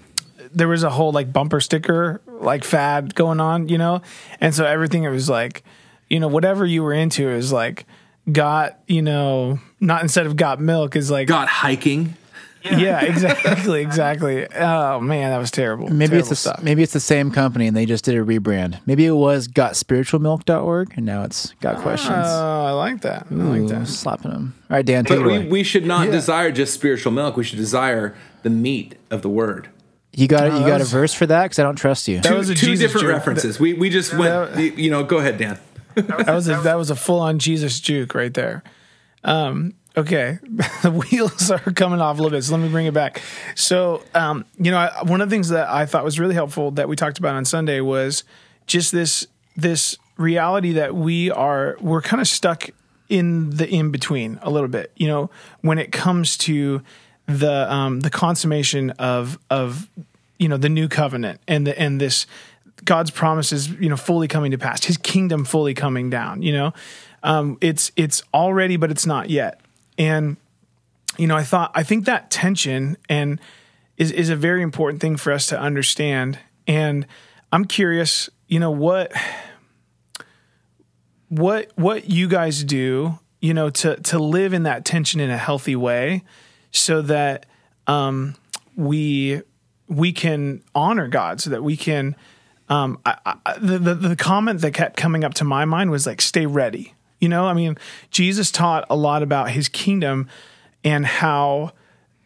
[0.55, 4.03] There was a whole like bumper sticker like fad going on, you know,
[4.39, 5.63] and so everything it was like,
[6.09, 7.87] you know, whatever you were into is like
[8.31, 12.15] got you know not instead of got milk is like got hiking
[12.63, 14.47] yeah, exactly, exactly.
[14.53, 15.89] Oh man, that was terrible.
[15.89, 18.79] Maybe terrible it's a, maybe it's the same company and they just did a rebrand.
[18.85, 22.25] Maybe it was gotspiritualmilk.org and now it's got questions.
[22.25, 23.27] Oh, I like that.
[23.29, 23.87] I like that.
[23.87, 24.55] Slapping them.
[24.69, 25.05] All right, Dan.
[25.07, 26.11] But we, we should not yeah.
[26.11, 27.37] desire just spiritual milk.
[27.37, 29.69] We should desire the meat of the word.
[30.15, 32.19] You got oh, you got was, a verse for that because I don't trust you.
[32.19, 33.13] That two, was a two Jesus different joke.
[33.13, 33.59] references.
[33.59, 34.53] We we just went.
[34.53, 35.57] That, you know, go ahead, Dan.
[35.95, 38.63] that was a, that was a full on Jesus juke right there.
[39.23, 40.39] Um, Okay,
[40.81, 43.21] the wheels are coming off a little bit, so let me bring it back.
[43.53, 46.71] So, um, you know, I, one of the things that I thought was really helpful
[46.71, 48.23] that we talked about on Sunday was
[48.65, 52.69] just this this reality that we are we're kind of stuck
[53.07, 54.91] in the in between a little bit.
[54.95, 55.29] You know,
[55.61, 56.81] when it comes to
[57.27, 59.87] the um, the consummation of of
[60.39, 62.25] you know the new covenant and the and this
[62.83, 66.41] God's promises, you know, fully coming to pass, His kingdom fully coming down.
[66.41, 66.73] You know,
[67.21, 69.59] um, it's it's already, but it's not yet.
[69.97, 70.37] And
[71.17, 73.39] you know, I thought I think that tension and
[73.97, 76.39] is is a very important thing for us to understand.
[76.67, 77.05] And
[77.51, 79.11] I'm curious, you know, what
[81.29, 85.37] what what you guys do, you know, to to live in that tension in a
[85.37, 86.23] healthy way,
[86.71, 87.45] so that
[87.87, 88.35] um,
[88.75, 89.41] we
[89.87, 92.15] we can honor God, so that we can.
[92.69, 96.07] Um, I, I, the, the the comment that kept coming up to my mind was
[96.07, 96.93] like, "Stay ready."
[97.23, 97.77] You know, I mean,
[98.11, 100.27] Jesus taught a lot about his kingdom
[100.83, 101.71] and how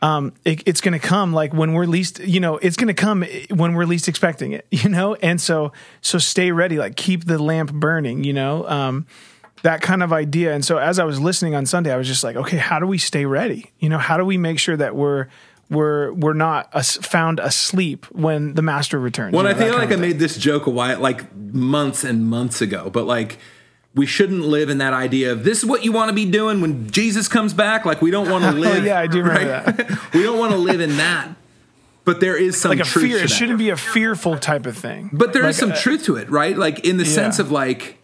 [0.02, 2.96] um, it, it's going to come like when we're least, you know, it's going to
[2.96, 5.14] come when we're least expecting it, you know?
[5.14, 8.68] And so, so stay ready, like keep the lamp burning, you know?
[8.68, 9.06] Um,
[9.62, 10.56] that kind of idea.
[10.56, 12.88] And so as I was listening on Sunday, I was just like, okay, how do
[12.88, 13.72] we stay ready?
[13.78, 15.28] You know, how do we make sure that we're,
[15.70, 19.34] we're we're not as, found asleep when the master returns.
[19.34, 22.26] Well, you know, I feel like I made this joke a while, like months and
[22.26, 23.38] months ago, but like
[23.98, 26.62] we shouldn't live in that idea of this is what you want to be doing
[26.62, 27.84] when Jesus comes back.
[27.84, 28.86] Like we don't want to live.
[28.86, 29.78] yeah, I do remember right?
[29.78, 30.00] that.
[30.14, 31.30] we don't want to live in that.
[32.06, 33.18] But there is some like a fear.
[33.18, 35.10] It shouldn't be a fearful type of thing.
[35.12, 36.58] But there like, is some uh, truth to it, right?
[36.58, 37.12] Like in the yeah.
[37.12, 37.98] sense of like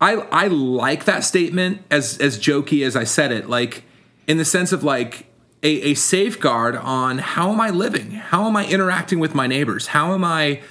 [0.00, 3.84] I I like that statement as as jokey as I said it, like
[4.26, 5.26] in the sense of like
[5.62, 8.12] a, a safeguard on how am I living?
[8.12, 9.88] How am I interacting with my neighbors?
[9.88, 10.62] How am I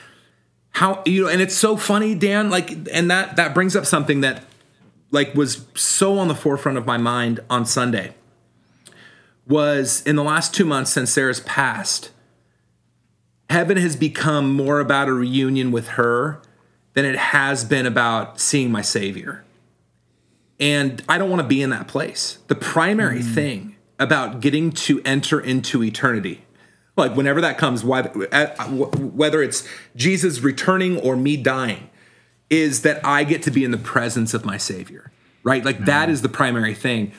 [0.74, 4.22] how you know and it's so funny, Dan, like and that that brings up something
[4.22, 4.44] that
[5.12, 8.14] like was so on the forefront of my mind on Sunday
[9.48, 12.12] was in the last two months since Sarah's passed,
[13.50, 16.42] heaven has become more about a reunion with her
[16.94, 19.44] than it has been about seeing my Savior.
[20.60, 22.38] And I don't want to be in that place.
[22.48, 23.34] The primary mm.
[23.34, 26.46] thing about getting to enter into eternity,
[26.96, 31.90] like whenever that comes, uh, whether it's Jesus returning or me dying,
[32.50, 35.12] is that I get to be in the presence of my Savior,
[35.44, 35.66] right?
[35.66, 37.12] Like that is the primary thing.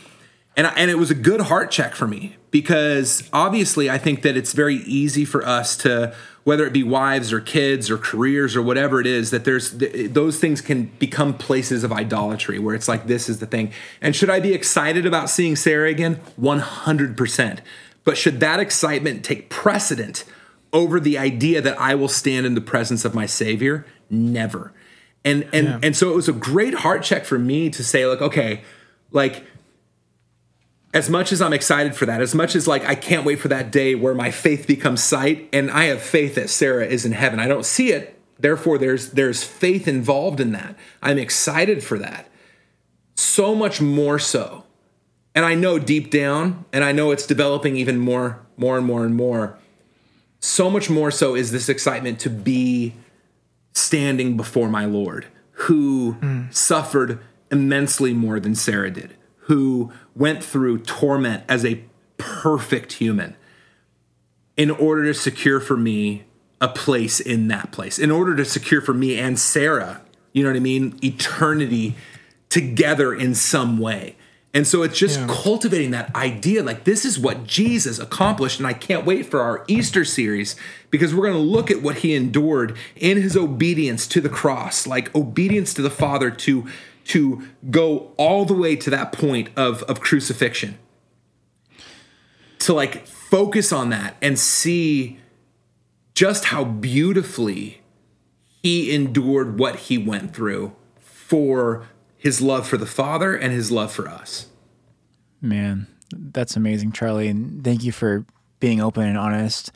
[0.57, 4.37] And and it was a good heart check for me because obviously I think that
[4.37, 8.63] it's very easy for us to whether it be wives or kids or careers or
[8.63, 13.09] whatever it is that there's those things can become places of idolatry where it's like
[13.09, 13.73] this is the thing.
[14.01, 16.21] And should I be excited about seeing Sarah again?
[16.41, 17.59] 100%
[18.05, 20.25] but should that excitement take precedent
[20.73, 24.73] over the idea that I will stand in the presence of my savior never
[25.25, 25.81] and and yeah.
[25.83, 28.63] and so it was a great heart check for me to say like okay
[29.11, 29.45] like
[30.95, 33.49] as much as I'm excited for that, as much as like I can't wait for
[33.49, 37.13] that day where my faith becomes sight and I have faith that Sarah is in
[37.13, 37.41] heaven.
[37.41, 40.77] I don't see it, therefore there's there's faith involved in that.
[41.03, 42.29] I'm excited for that.
[43.17, 44.64] So much more so.
[45.35, 49.05] And I know deep down and I know it's developing even more more and more
[49.05, 49.59] and more.
[50.39, 52.95] So much more so is this excitement to be
[53.73, 56.55] standing before my Lord who mm.
[56.55, 57.19] suffered
[57.51, 59.15] immensely more than Sarah did
[59.47, 61.83] who went through torment as a
[62.17, 63.37] perfect human
[64.57, 66.25] in order to secure for me
[66.61, 70.01] a place in that place, in order to secure for me and Sarah,
[70.33, 71.95] you know what I mean, eternity
[72.49, 74.17] together in some way.
[74.55, 75.27] And so it's just yeah.
[75.29, 78.61] cultivating that idea like this is what Jesus accomplished.
[78.61, 80.55] And I can't wait for our Easter series
[80.91, 84.87] because we're going to look at what he endured in his obedience to the cross,
[84.87, 86.67] like obedience to the Father to
[87.07, 90.79] to go all the way to that point of of crucifixion
[92.65, 95.19] to like focus on that and see
[96.15, 97.83] just how beautifully
[98.63, 101.87] he endured what he went through for
[102.25, 104.49] his love for the father and his love for us.
[105.41, 108.25] Man that's amazing charlie and thank you for
[108.61, 109.73] being open and honest.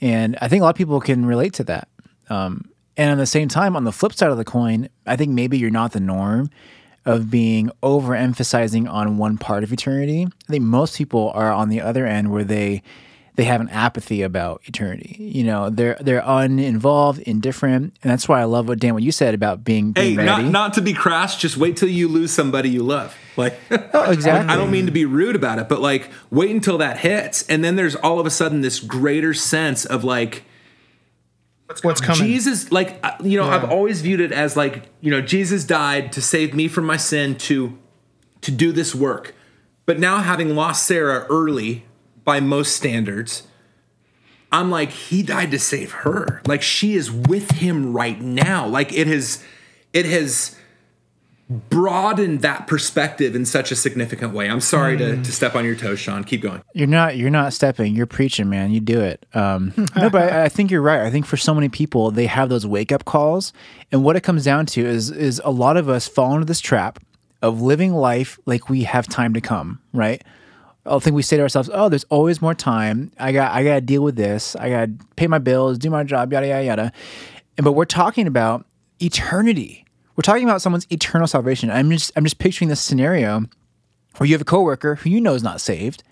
[0.00, 1.88] And i think a lot of people can relate to that.
[2.28, 5.32] Um, and at the same time, on the flip side of the coin, I think
[5.32, 6.50] maybe you're not the norm
[7.06, 10.26] of being overemphasizing on one part of eternity.
[10.26, 12.82] I think most people are on the other end where they
[13.40, 15.16] they have an apathy about eternity.
[15.18, 19.12] You know, they're they're uninvolved, indifferent, and that's why I love what Dan what you
[19.12, 20.42] said about being, being hey, ready.
[20.42, 23.16] not not to be crass, just wait till you lose somebody you love.
[23.38, 23.58] Like,
[23.94, 24.52] oh, exactly.
[24.52, 27.64] I don't mean to be rude about it, but like, wait until that hits, and
[27.64, 30.44] then there's all of a sudden this greater sense of like
[31.80, 32.22] what's coming.
[32.22, 33.54] Jesus, like uh, you know, yeah.
[33.54, 36.98] I've always viewed it as like you know, Jesus died to save me from my
[36.98, 37.78] sin to
[38.42, 39.34] to do this work.
[39.86, 41.86] But now having lost Sarah early
[42.24, 43.44] by most standards,
[44.52, 46.42] I'm like he died to save her.
[46.46, 48.66] Like she is with him right now.
[48.66, 49.44] Like it has
[49.92, 50.56] it has
[51.50, 54.48] broadened that perspective in such a significant way.
[54.48, 54.98] I'm sorry mm.
[54.98, 55.22] to, hmm.
[55.22, 56.22] to step on your toes, Sean.
[56.22, 56.62] Keep going.
[56.74, 57.94] You're not you're not stepping.
[57.94, 58.70] You're preaching, man.
[58.70, 59.26] You do it.
[59.34, 61.00] Um, no, but I, I, think you're right.
[61.00, 63.52] I think for so many people, they have those wake up calls,
[63.90, 66.60] and what it comes down to is is a lot of us fall into this
[66.60, 67.00] trap
[67.42, 69.80] of living life like we have time to come.
[69.92, 70.22] Right.
[70.86, 73.12] I think we say to ourselves, "Oh, there's always more time.
[73.18, 74.56] I got I got to deal with this.
[74.56, 76.92] I got to pay my bills, do my job, yada yada yada."
[77.56, 78.66] And but we're talking about
[79.00, 79.84] eternity
[80.20, 81.70] we're talking about someone's eternal salvation.
[81.70, 83.46] I'm just I'm just picturing this scenario
[84.18, 86.02] where you have a coworker who you know is not saved.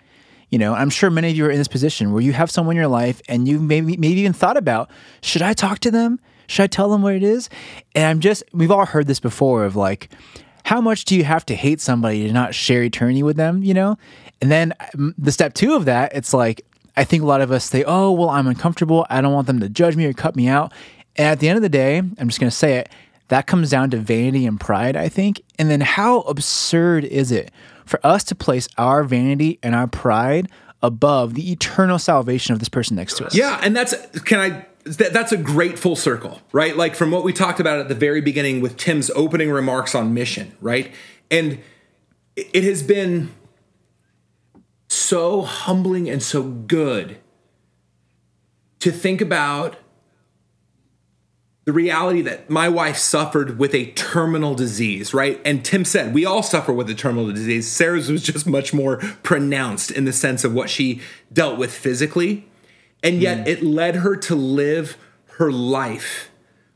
[0.48, 2.74] You know, I'm sure many of you are in this position where you have someone
[2.74, 6.18] in your life and you maybe maybe even thought about, should I talk to them?
[6.46, 7.50] Should I tell them what it is?
[7.94, 10.08] And I'm just we've all heard this before of like,
[10.64, 13.74] how much do you have to hate somebody to not share eternity with them, you
[13.74, 13.98] know?
[14.40, 16.64] And then um, the step two of that, it's like,
[16.96, 19.06] I think a lot of us say, oh, well, I'm uncomfortable.
[19.08, 20.72] I don't want them to judge me or cut me out.
[21.16, 22.88] And at the end of the day, I'm just going to say it,
[23.28, 25.42] that comes down to vanity and pride, I think.
[25.58, 27.50] And then how absurd is it
[27.84, 30.48] for us to place our vanity and our pride
[30.82, 33.34] above the eternal salvation of this person next to us?
[33.34, 36.76] Yeah, and that's can I that's a great full circle, right?
[36.76, 40.14] Like from what we talked about at the very beginning with Tim's opening remarks on
[40.14, 40.92] mission, right?
[41.30, 41.60] And
[42.36, 43.30] it has been
[45.08, 47.18] so humbling and so good
[48.78, 49.76] to think about
[51.64, 55.40] the reality that my wife suffered with a terminal disease, right?
[55.46, 57.66] And Tim said, we all suffer with a terminal disease.
[57.66, 61.00] Sarah's was just much more pronounced in the sense of what she
[61.32, 62.46] dealt with physically.
[63.02, 63.48] And yet mm.
[63.48, 64.98] it led her to live
[65.36, 66.30] her life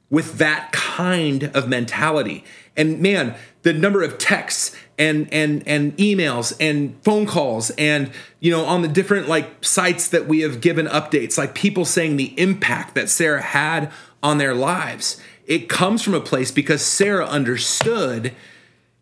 [0.09, 2.45] with that kind of mentality.
[2.77, 8.11] And man, the number of texts and and and emails and phone calls and
[8.41, 12.17] you know on the different like sites that we have given updates like people saying
[12.17, 13.91] the impact that Sarah had
[14.23, 15.21] on their lives.
[15.47, 18.33] It comes from a place because Sarah understood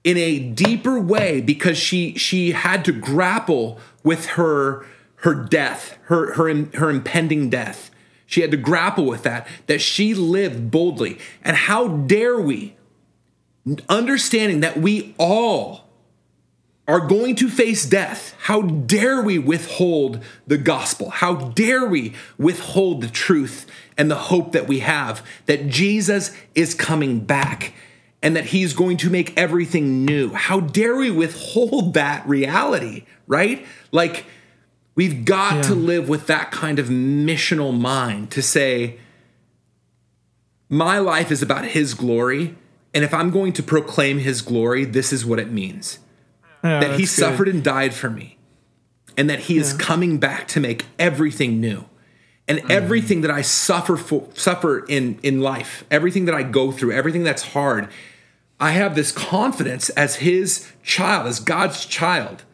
[0.03, 6.35] in a deeper way because she she had to grapple with her her death, her
[6.35, 7.91] her her impending death.
[8.27, 11.19] She had to grapple with that that she lived boldly.
[11.43, 12.77] And how dare we
[13.89, 15.85] understanding that we all
[16.89, 18.35] are going to face death.
[18.41, 21.11] How dare we withhold the gospel?
[21.11, 26.75] How dare we withhold the truth and the hope that we have that Jesus is
[26.75, 27.75] coming back
[28.23, 30.31] and that he's going to make everything new.
[30.31, 33.65] How dare we withhold that reality, right?
[33.93, 34.25] Like,
[34.95, 35.63] we've got yeah.
[35.63, 38.99] to live with that kind of missional mind to say,
[40.69, 42.55] my life is about his glory.
[42.93, 45.99] And if I'm going to proclaim his glory, this is what it means
[46.65, 47.55] yeah, that he suffered good.
[47.55, 48.37] and died for me,
[49.17, 49.63] and that he yeah.
[49.63, 51.85] is coming back to make everything new
[52.49, 52.71] and mm.
[52.71, 57.23] everything that I suffer for, suffer in in life, everything that I go through, everything
[57.23, 57.89] that's hard,
[58.59, 62.45] I have this confidence as his child, as God's child,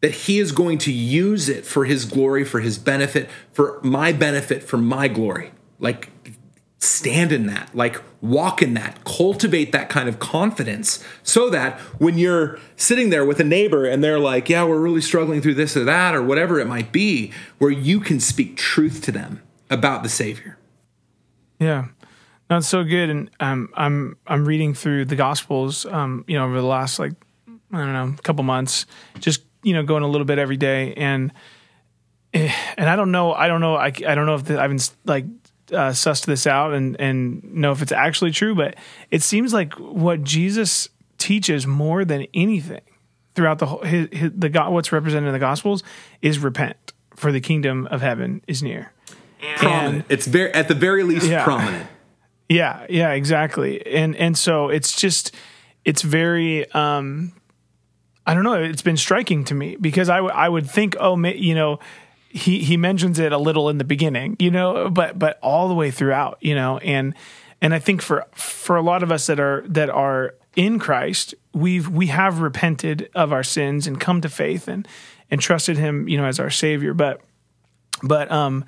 [0.00, 4.12] that he is going to use it for his glory, for his benefit, for my
[4.12, 5.52] benefit, for my glory.
[5.78, 6.10] Like
[6.84, 12.18] stand in that, like walk in that, cultivate that kind of confidence so that when
[12.18, 15.76] you're sitting there with a neighbor and they're like, yeah, we're really struggling through this
[15.76, 20.02] or that or whatever it might be, where you can speak truth to them about
[20.02, 20.58] the Savior.
[21.58, 21.88] Yeah.
[22.48, 23.10] That's so good.
[23.10, 27.12] And um, I'm, I'm reading through the gospels, um, you know, over the last like,
[27.72, 28.86] I don't know, couple months,
[29.18, 30.94] just, you know, going a little bit every day.
[30.94, 31.32] And,
[32.32, 34.70] eh, and I don't know, I don't know, I, I don't know if the, I've
[34.70, 35.24] been like
[35.74, 38.76] uh, sussed this out and and know if it's actually true, but
[39.10, 42.82] it seems like what Jesus teaches more than anything
[43.34, 45.82] throughout the whole his, his, the God, what's represented in the Gospels
[46.22, 48.92] is repent, for the kingdom of heaven is near.
[49.56, 49.94] Prominent.
[49.94, 51.86] And, it's very at the very least yeah, prominent.
[52.48, 53.84] Yeah, yeah, exactly.
[53.86, 55.34] And and so it's just
[55.84, 57.32] it's very um
[58.26, 61.16] I don't know, it's been striking to me because I, w- I would think oh
[61.24, 61.78] you know
[62.34, 65.74] he he mentions it a little in the beginning, you know, but but all the
[65.74, 67.14] way throughout, you know, and
[67.62, 71.36] and I think for for a lot of us that are that are in Christ,
[71.52, 74.86] we've we have repented of our sins and come to faith and
[75.30, 77.20] and trusted him, you know, as our savior, but
[78.02, 78.64] but um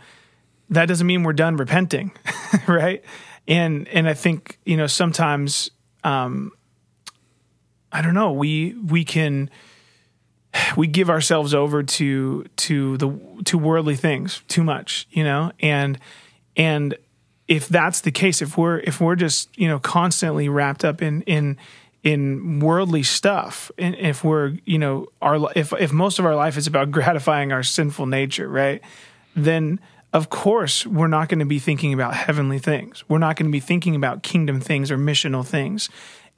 [0.70, 2.12] that doesn't mean we're done repenting,
[2.68, 3.04] right?
[3.48, 5.72] And and I think, you know, sometimes
[6.04, 6.52] um
[7.90, 9.50] I don't know, we we can
[10.76, 15.98] we give ourselves over to to the to worldly things too much, you know, and
[16.56, 16.96] and
[17.48, 21.22] if that's the case, if we're if we're just you know constantly wrapped up in
[21.22, 21.56] in
[22.02, 26.56] in worldly stuff, and if we're you know our if if most of our life
[26.56, 28.82] is about gratifying our sinful nature, right,
[29.34, 29.80] then
[30.12, 33.04] of course we're not going to be thinking about heavenly things.
[33.08, 35.88] We're not going to be thinking about kingdom things or missional things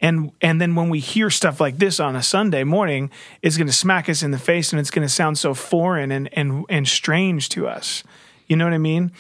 [0.01, 3.11] and and then when we hear stuff like this on a Sunday morning,
[3.43, 6.13] it's going to smack us in the face and it's going to sound so foreign
[6.13, 8.05] and and and strange to us.
[8.47, 9.13] You know what I mean?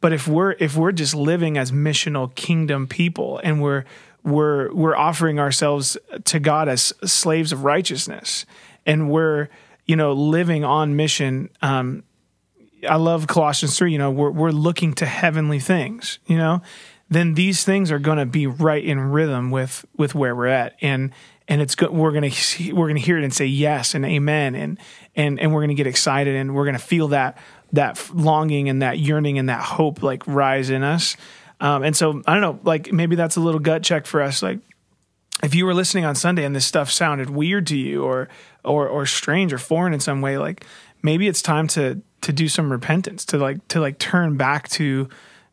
[0.00, 3.84] But if we're if we're just living as missional kingdom people and we're
[4.22, 8.44] we're we're offering ourselves to God as slaves of righteousness
[8.84, 9.48] and we're
[9.86, 12.02] you know living on mission um,
[12.86, 16.62] I love Colossians 3, you know, we're we're looking to heavenly things, you know?
[17.08, 20.76] Then these things are going to be right in rhythm with with where we're at.
[20.80, 21.12] And
[21.48, 24.04] and it's good we're going to we're going to hear it and say yes and
[24.04, 24.78] amen and
[25.14, 27.38] and and we're going to get excited and we're going to feel that
[27.72, 31.16] that longing and that yearning and that hope like rise in us.
[31.58, 34.42] Um, and so i don't know like maybe that's a little gut check for us
[34.42, 34.58] like
[35.42, 38.28] if you were listening on sunday and this stuff sounded weird to you or
[38.62, 40.66] or or strange or foreign in some way like
[41.02, 45.08] maybe it's time to to do some repentance to like to like turn back to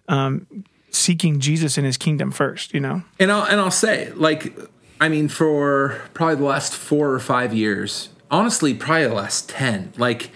[0.09, 0.45] um,
[0.95, 3.03] seeking Jesus and his kingdom first, you know?
[3.19, 4.57] And I'll, and I'll say, like,
[5.01, 9.93] I mean, for probably the last four or five years, honestly, probably the last 10,
[9.97, 10.31] like,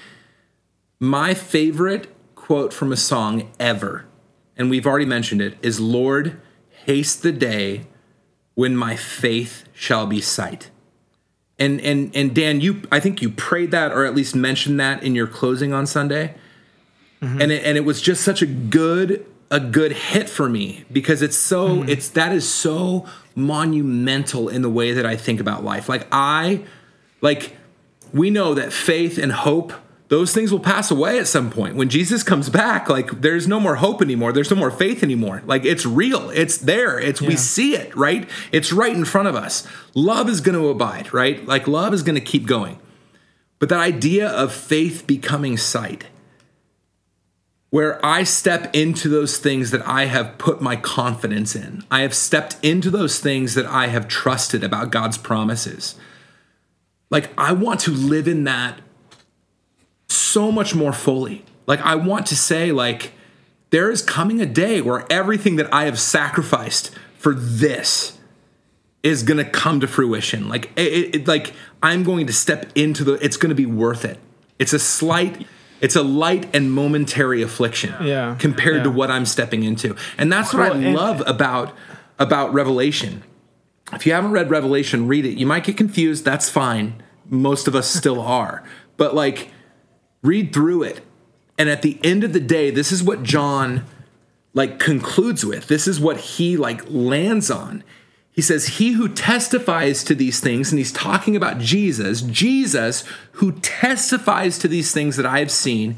[0.99, 4.05] my favorite quote from a song ever,
[4.57, 6.41] and we've already mentioned it, is Lord,
[6.85, 7.85] haste the day
[8.55, 10.71] when my faith shall be sight.
[11.59, 15.03] And and and Dan, you I think you prayed that or at least mentioned that
[15.03, 16.35] in your closing on Sunday.
[17.21, 17.41] Mm-hmm.
[17.41, 21.21] And it, and it was just such a good a good hit for me because
[21.21, 21.89] it's so mm.
[21.89, 25.87] it's that is so monumental in the way that I think about life.
[25.87, 26.63] Like I
[27.21, 27.55] like
[28.13, 29.73] we know that faith and hope
[30.09, 31.75] those things will pass away at some point.
[31.75, 34.33] When jesus comes back like there's no more hope anymore.
[34.33, 35.43] There's no more faith anymore.
[35.45, 36.29] Like it's real.
[36.31, 36.99] It's there.
[36.99, 38.29] It's we see it right?
[38.51, 39.65] It's right in front of us.
[39.93, 41.45] Love is going to abide right?
[41.45, 42.79] Like love is going to keep going.
[43.59, 46.05] But that idea of faith becoming sight
[47.69, 51.83] where I step into those things that I have put my confidence in.
[51.91, 55.95] I have stepped into those things that I have trusted about God's promises.
[57.09, 58.79] Like, I want to live in that
[60.07, 61.43] so much more fully.
[61.65, 63.11] Like, I want to say, like,
[63.69, 68.17] there is coming a day where everything that I have sacrificed for this
[69.03, 70.47] is going to come to fruition.
[70.47, 71.53] Like, it, it, like
[71.83, 73.13] I'm going to step into the.
[73.13, 74.19] It's going to be worth it.
[74.57, 75.45] It's a slight.
[75.81, 78.35] It's a light and momentary affliction Yeah.
[78.39, 81.75] compared to what I'm stepping into, and that's what I Well, love about
[82.19, 83.21] about Revelation.
[83.93, 85.37] If you haven't read Revelation, read it.
[85.37, 86.25] You might get confused.
[86.25, 86.95] That's fine.
[87.29, 88.63] Most of us still are.
[88.97, 89.51] But like,
[90.23, 91.01] read through it.
[91.59, 93.83] And at the end of the day, this is what John
[94.53, 95.67] like concludes with.
[95.67, 97.83] This is what he like lands on.
[98.37, 103.53] He says, He who testifies to these things, and he's talking about Jesus, Jesus who
[103.53, 105.97] testifies to these things that I have seen,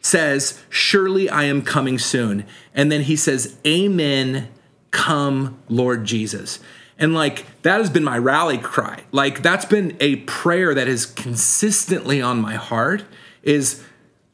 [0.00, 2.44] says, Surely I am coming soon.
[2.74, 4.48] And then he says, Amen,
[4.90, 6.58] come, Lord Jesus.
[6.98, 9.04] And like that has been my rally cry.
[9.12, 13.04] Like that's been a prayer that is consistently on my heart
[13.44, 13.84] is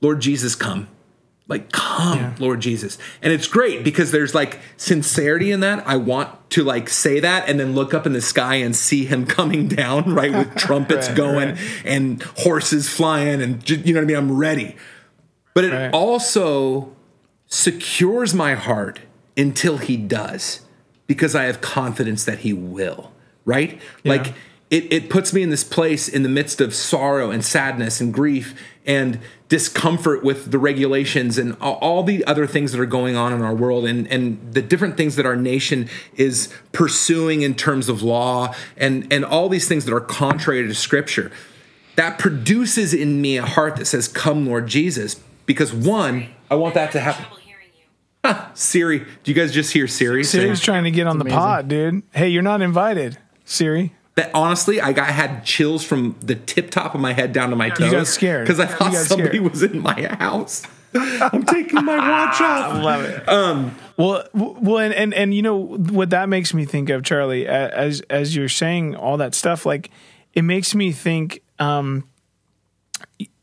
[0.01, 0.89] Lord Jesus come.
[1.47, 2.97] Like come, Lord Jesus.
[3.21, 5.87] And it's great because there's like sincerity in that.
[5.87, 9.05] I want to like say that and then look up in the sky and see
[9.05, 11.83] him coming down, right, with trumpets Right, going right.
[11.85, 14.17] and horses flying and you know what I mean?
[14.17, 14.77] I'm ready.
[15.53, 15.93] But it Right.
[15.93, 16.95] also
[17.47, 19.01] secures my heart
[19.37, 20.61] until he does
[21.07, 23.13] because I have confidence that he will,
[23.45, 23.81] right?
[24.05, 24.35] Like
[24.71, 28.13] it, it puts me in this place in the midst of sorrow and sadness and
[28.15, 29.19] grief and
[29.49, 33.43] discomfort with the regulations and all, all the other things that are going on in
[33.43, 38.03] our world and, and the different things that our nation is pursuing in terms of
[38.03, 41.31] law and, and all these things that are contrary to scripture.
[41.97, 45.21] That produces in me a heart that says, Come, Lord Jesus.
[45.47, 47.25] Because one, I want that to happen.
[47.25, 48.35] Trouble hearing you.
[48.55, 50.25] Siri, do you guys just hear Siri?
[50.25, 52.03] Siri's trying to get on the pod, dude.
[52.13, 53.93] Hey, you're not invited, Siri.
[54.17, 57.57] That honestly, I got had chills from the tip top of my head down to
[57.57, 57.91] my toes.
[57.91, 58.47] got scared.
[58.47, 59.51] because I thought somebody scared.
[59.51, 60.63] was in my house.
[60.95, 62.73] I'm taking my watch off.
[62.73, 63.29] I love it.
[63.29, 67.47] Um, well, well, and, and and you know what that makes me think of, Charlie,
[67.49, 69.91] as as you're saying all that stuff, like
[70.35, 72.05] it makes me think, um,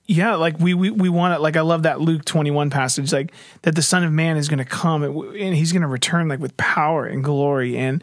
[0.05, 1.41] yeah, like we we we want it.
[1.41, 4.59] Like I love that Luke 21 passage, like that the Son of Man is going
[4.59, 8.01] to come and, and he's going to return like with power and glory and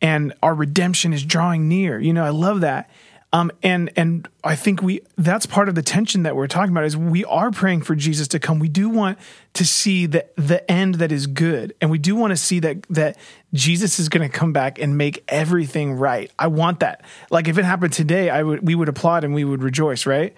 [0.00, 1.98] and our redemption is drawing near.
[1.98, 2.90] You know, I love that.
[3.32, 6.84] Um, and and I think we that's part of the tension that we're talking about
[6.84, 8.58] is we are praying for Jesus to come.
[8.58, 9.18] We do want
[9.54, 12.82] to see the the end that is good, and we do want to see that
[12.90, 13.16] that
[13.54, 16.32] Jesus is going to come back and make everything right.
[16.40, 17.04] I want that.
[17.30, 20.34] Like if it happened today, I would we would applaud and we would rejoice, right?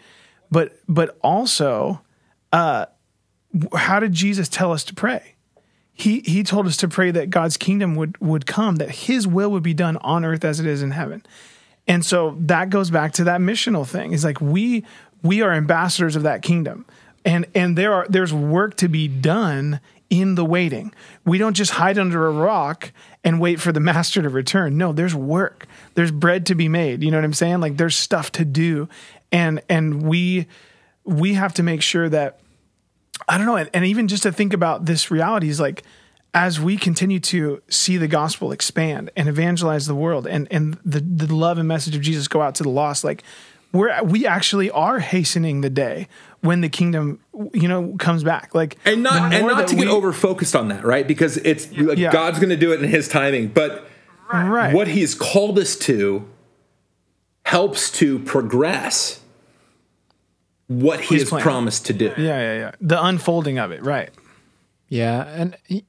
[0.50, 2.02] But but also,
[2.52, 2.86] uh,
[3.74, 5.32] how did Jesus tell us to pray?
[5.95, 9.51] He he told us to pray that God's kingdom would would come, that His will
[9.51, 11.24] would be done on earth as it is in heaven.
[11.86, 14.12] And so that goes back to that missional thing.
[14.12, 14.84] It's like we
[15.22, 16.86] we are ambassadors of that kingdom,
[17.24, 20.93] and and there are there's work to be done in the waiting.
[21.24, 22.93] We don't just hide under a rock
[23.24, 24.78] and wait for the master to return.
[24.78, 25.66] No, there's work.
[25.95, 27.03] There's bread to be made.
[27.03, 27.61] You know what I'm saying?
[27.61, 28.88] Like there's stuff to do,
[29.30, 30.47] and and we
[31.05, 32.38] we have to make sure that
[33.29, 35.83] I don't know, and, and even just to think about this reality is like
[36.35, 41.01] as we continue to see the gospel expand and evangelize the world and and the
[41.01, 43.23] the love and message of Jesus go out to the lost, like
[43.73, 46.09] we're we actually are hastening the day
[46.41, 47.20] when the kingdom
[47.53, 48.55] you know comes back.
[48.55, 51.07] Like And not and not to get over focused on that, right?
[51.07, 52.12] Because it's like Yeah.
[52.12, 53.87] God's going to do it in His timing, but
[54.33, 54.75] right.
[54.75, 56.29] what He's called us to
[57.45, 59.22] helps to progress
[60.68, 61.42] what He His has plan.
[61.42, 62.06] promised to do.
[62.16, 62.70] Yeah, yeah, yeah.
[62.80, 64.10] The unfolding of it, right?
[64.88, 65.56] Yeah, and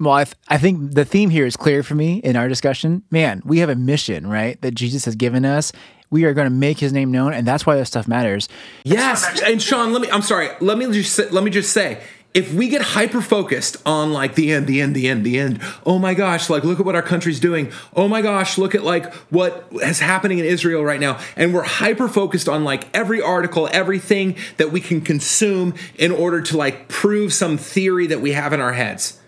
[0.00, 3.02] well, I, th- I think the theme here is clear for me in our discussion.
[3.10, 4.60] Man, we have a mission, right?
[4.62, 5.72] That Jesus has given us.
[6.10, 8.48] We are going to make His name known, and that's why this stuff matters.
[8.84, 10.10] Yes, and Sean, let me.
[10.10, 10.48] I'm sorry.
[10.60, 12.02] Let me just say, let me just say,
[12.34, 15.60] if we get hyper focused on like the end, the end, the end, the end.
[15.84, 16.48] Oh my gosh!
[16.48, 17.70] Like look at what our country's doing.
[17.94, 18.56] Oh my gosh!
[18.56, 22.64] Look at like what is happening in Israel right now, and we're hyper focused on
[22.64, 28.06] like every article, everything that we can consume in order to like prove some theory
[28.06, 29.20] that we have in our heads.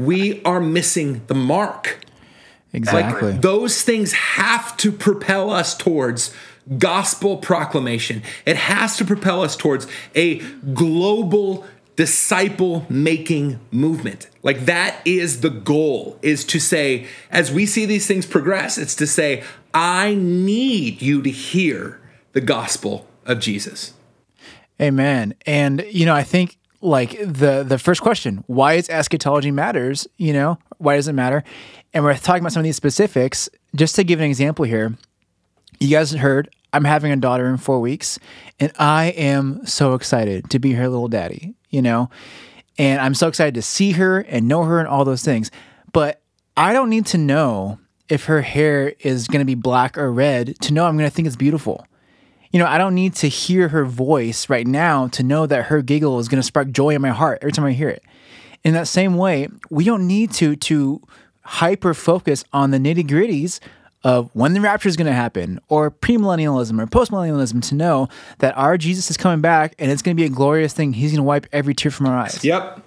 [0.00, 2.00] we are missing the mark.
[2.72, 3.32] Exactly.
[3.32, 6.34] Like those things have to propel us towards
[6.78, 8.22] gospel proclamation.
[8.46, 10.38] It has to propel us towards a
[10.72, 11.66] global
[11.96, 14.28] disciple making movement.
[14.42, 18.94] Like that is the goal is to say as we see these things progress, it's
[18.96, 22.00] to say I need you to hear
[22.32, 23.94] the gospel of Jesus.
[24.80, 25.34] Amen.
[25.46, 30.32] And you know, I think like the the first question, why is eschatology matters, you
[30.32, 30.58] know?
[30.78, 31.44] Why does it matter?
[31.92, 33.48] And we're talking about some of these specifics.
[33.74, 34.96] Just to give an example here,
[35.80, 38.18] you guys heard I'm having a daughter in four weeks,
[38.58, 42.08] and I am so excited to be her little daddy, you know?
[42.78, 45.50] And I'm so excited to see her and know her and all those things.
[45.92, 46.20] But
[46.56, 50.58] I don't need to know if her hair is going to be black or red
[50.60, 51.86] to know I'm going to think it's beautiful.
[52.52, 55.82] You know, I don't need to hear her voice right now to know that her
[55.82, 58.02] giggle is going to spark joy in my heart every time I hear it.
[58.62, 61.02] In that same way, we don't need to to
[61.42, 63.60] hyper focus on the nitty gritties
[64.04, 68.06] of when the rapture is going to happen or premillennialism or postmillennialism to know
[68.38, 70.92] that our Jesus is coming back and it's going to be a glorious thing.
[70.92, 72.44] He's going to wipe every tear from our eyes.
[72.44, 72.82] Yep.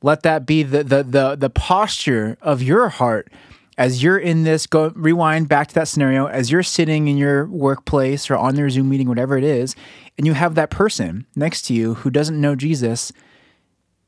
[0.00, 3.30] Let that be the the the the posture of your heart
[3.78, 7.46] as you're in this go rewind back to that scenario as you're sitting in your
[7.46, 9.74] workplace or on your Zoom meeting whatever it is
[10.18, 13.12] and you have that person next to you who doesn't know Jesus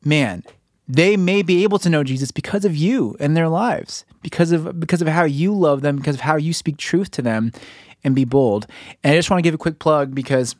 [0.04, 0.42] man
[0.86, 4.78] they may be able to know Jesus because of you and their lives, because of
[4.78, 7.52] because of how you love them, because of how you speak truth to them
[8.02, 8.66] and be bold.
[9.02, 10.54] And I just want to give a quick plug because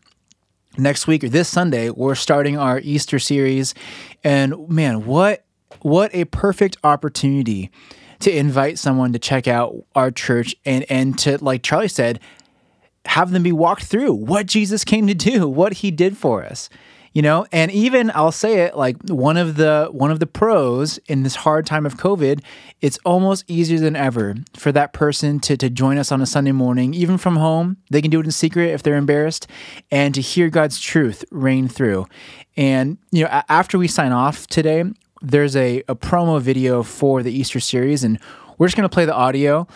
[0.78, 3.74] next week or this Sunday we're starting our Easter series
[4.22, 5.44] and man, what
[5.82, 7.70] what a perfect opportunity
[8.20, 12.18] to invite someone to check out our church and and to like Charlie said
[13.06, 16.70] have them be walked through what Jesus came to do, what he did for us
[17.14, 17.46] you know?
[17.52, 21.36] And even i'll say it like one of the one of the pros in this
[21.36, 22.42] hard time of covid
[22.82, 26.52] it's almost easier than ever for that person to, to join us on a sunday
[26.52, 27.78] morning even from home.
[27.90, 29.46] They can do it in secret if they're embarrassed
[29.90, 32.06] and to hear god's truth reign through.
[32.56, 34.84] And you know after we sign off today
[35.22, 38.18] there's a, a promo video for the easter series and
[38.58, 39.66] we're just going to play the audio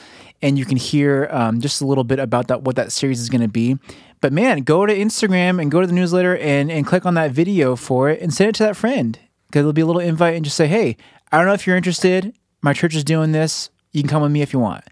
[0.43, 3.29] and you can hear um, just a little bit about that what that series is
[3.29, 3.79] going to be
[4.21, 7.31] but man, go to Instagram and go to the newsletter and, and click on that
[7.33, 9.19] video for it and send it to that friend.
[9.47, 10.97] Because there'll be a little invite and just say, hey,
[11.33, 12.37] I don't know if you're interested.
[12.61, 13.71] My church is doing this.
[13.93, 14.85] You can come with me if you want.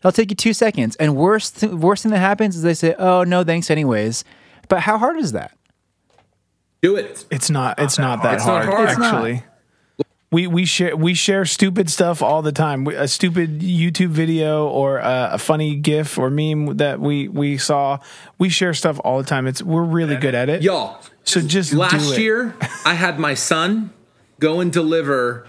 [0.00, 0.94] It'll take you two seconds.
[0.96, 4.22] And worst, th- worst thing that happens is they say, oh, no, thanks anyways.
[4.68, 5.56] But how hard is that?
[6.82, 7.24] Do it.
[7.30, 7.78] It's not.
[7.80, 8.88] It's not that It's not hard, hard.
[8.90, 9.14] It's not.
[9.14, 9.42] actually.
[10.32, 12.84] We we share we share stupid stuff all the time.
[12.84, 17.58] We- A stupid YouTube video or a, a funny GIF or meme that we we
[17.58, 17.98] saw.
[18.38, 19.46] We share stuff all the time.
[19.46, 20.62] It's we're really good at it.
[20.62, 22.20] Y'all, So just do last it.
[22.20, 23.92] year I had my son
[24.40, 25.46] go and deliver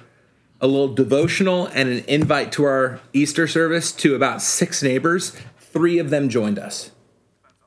[0.62, 5.36] a little devotional and an invite to our Easter service to about six neighbors.
[5.60, 6.92] Three of them joined us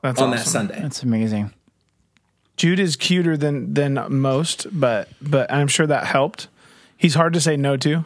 [0.01, 0.37] That's on awesome.
[0.37, 0.81] that Sunday.
[0.81, 1.53] That's amazing.
[2.57, 6.47] Jude is cuter than than most, but but I'm sure that helped.
[7.01, 8.05] He's hard to say no to.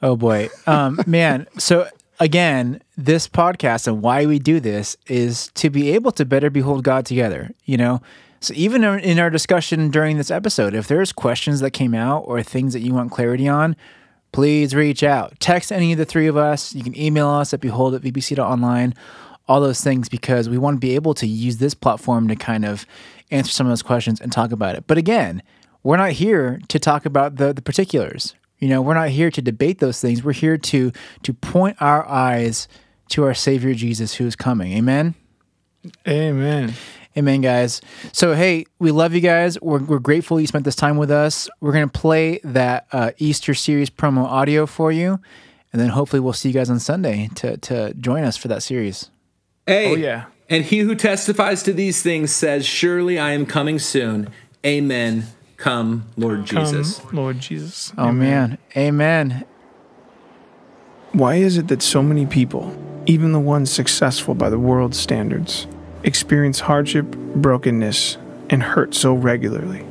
[0.00, 1.48] Oh boy, um, man.
[1.58, 1.88] So
[2.20, 6.84] again, this podcast and why we do this is to be able to better behold
[6.84, 7.50] God together.
[7.64, 8.00] You know,
[8.38, 12.40] so even in our discussion during this episode, if there's questions that came out or
[12.40, 13.74] things that you want clarity on,
[14.30, 15.40] please reach out.
[15.40, 16.72] Text any of the three of us.
[16.72, 18.94] You can email us at behold at vbc.online.
[19.48, 22.64] All those things because we want to be able to use this platform to kind
[22.64, 22.86] of
[23.32, 24.84] answer some of those questions and talk about it.
[24.86, 25.42] But again,
[25.84, 28.34] we're not here to talk about the, the particulars.
[28.58, 30.24] You know, we're not here to debate those things.
[30.24, 30.90] We're here to
[31.22, 32.66] to point our eyes
[33.10, 34.72] to our Savior Jesus who is coming.
[34.72, 35.14] Amen.
[36.08, 36.72] Amen.
[37.16, 37.80] Amen, guys.
[38.12, 39.60] So, hey, we love you guys.
[39.60, 41.48] We're, we're grateful you spent this time with us.
[41.60, 45.20] We're going to play that uh, Easter series promo audio for you.
[45.72, 48.62] And then hopefully we'll see you guys on Sunday to, to join us for that
[48.64, 49.10] series.
[49.66, 50.24] Hey, Oh, yeah.
[50.48, 54.30] And he who testifies to these things says, Surely I am coming soon.
[54.66, 55.26] Amen.
[55.56, 56.98] Come, Lord Jesus.
[56.98, 57.92] Come, Lord Jesus.
[57.96, 58.58] Oh, man.
[58.76, 59.44] Amen.
[61.12, 62.76] Why is it that so many people,
[63.06, 65.66] even the ones successful by the world's standards,
[66.02, 68.18] experience hardship, brokenness,
[68.50, 69.86] and hurt so regularly?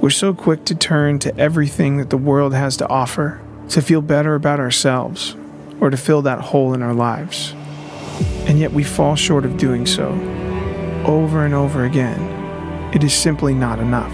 [0.00, 3.40] We're so quick to turn to everything that the world has to offer
[3.70, 5.36] to feel better about ourselves
[5.80, 7.54] or to fill that hole in our lives.
[8.46, 10.08] And yet we fall short of doing so.
[11.06, 12.20] Over and over again,
[12.94, 14.12] it is simply not enough.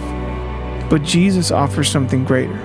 [0.89, 2.57] But Jesus offers something greater.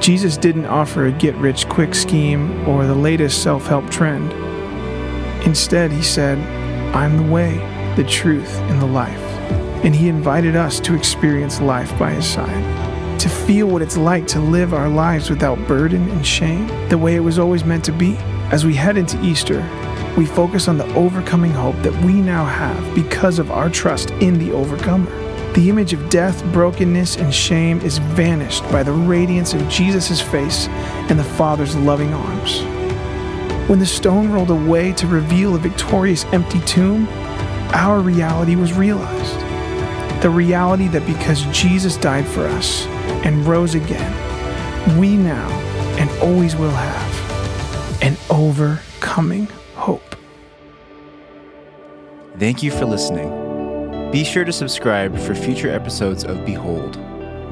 [0.00, 4.32] Jesus didn't offer a get rich quick scheme or the latest self help trend.
[5.44, 6.38] Instead, he said,
[6.94, 7.56] I'm the way,
[7.96, 9.18] the truth, and the life.
[9.84, 12.64] And he invited us to experience life by his side.
[13.20, 17.16] to feel what it's like to live our lives without burden and shame, the way
[17.16, 18.16] it was always meant to be.
[18.50, 19.60] As we head into Easter,
[20.16, 24.38] we focus on the overcoming hope that we now have because of our trust in
[24.38, 25.10] the overcomer.
[25.54, 30.68] The image of death, brokenness, and shame is vanished by the radiance of Jesus' face
[31.08, 32.60] and the Father's loving arms.
[33.68, 37.08] When the stone rolled away to reveal a victorious empty tomb,
[37.72, 39.40] our reality was realized.
[40.22, 42.86] The reality that because Jesus died for us
[43.24, 45.48] and rose again, we now
[45.98, 50.14] and always will have an overcoming hope.
[52.38, 53.49] Thank you for listening.
[54.12, 56.98] Be sure to subscribe for future episodes of Behold.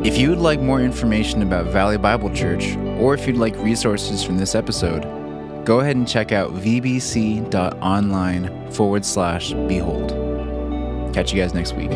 [0.04, 4.24] If you would like more information about Valley Bible Church, or if you'd like resources
[4.24, 5.02] from this episode,
[5.64, 7.52] go ahead and check out vbc.online
[8.72, 10.10] forward slash behold.
[11.14, 11.92] Catch you guys next week.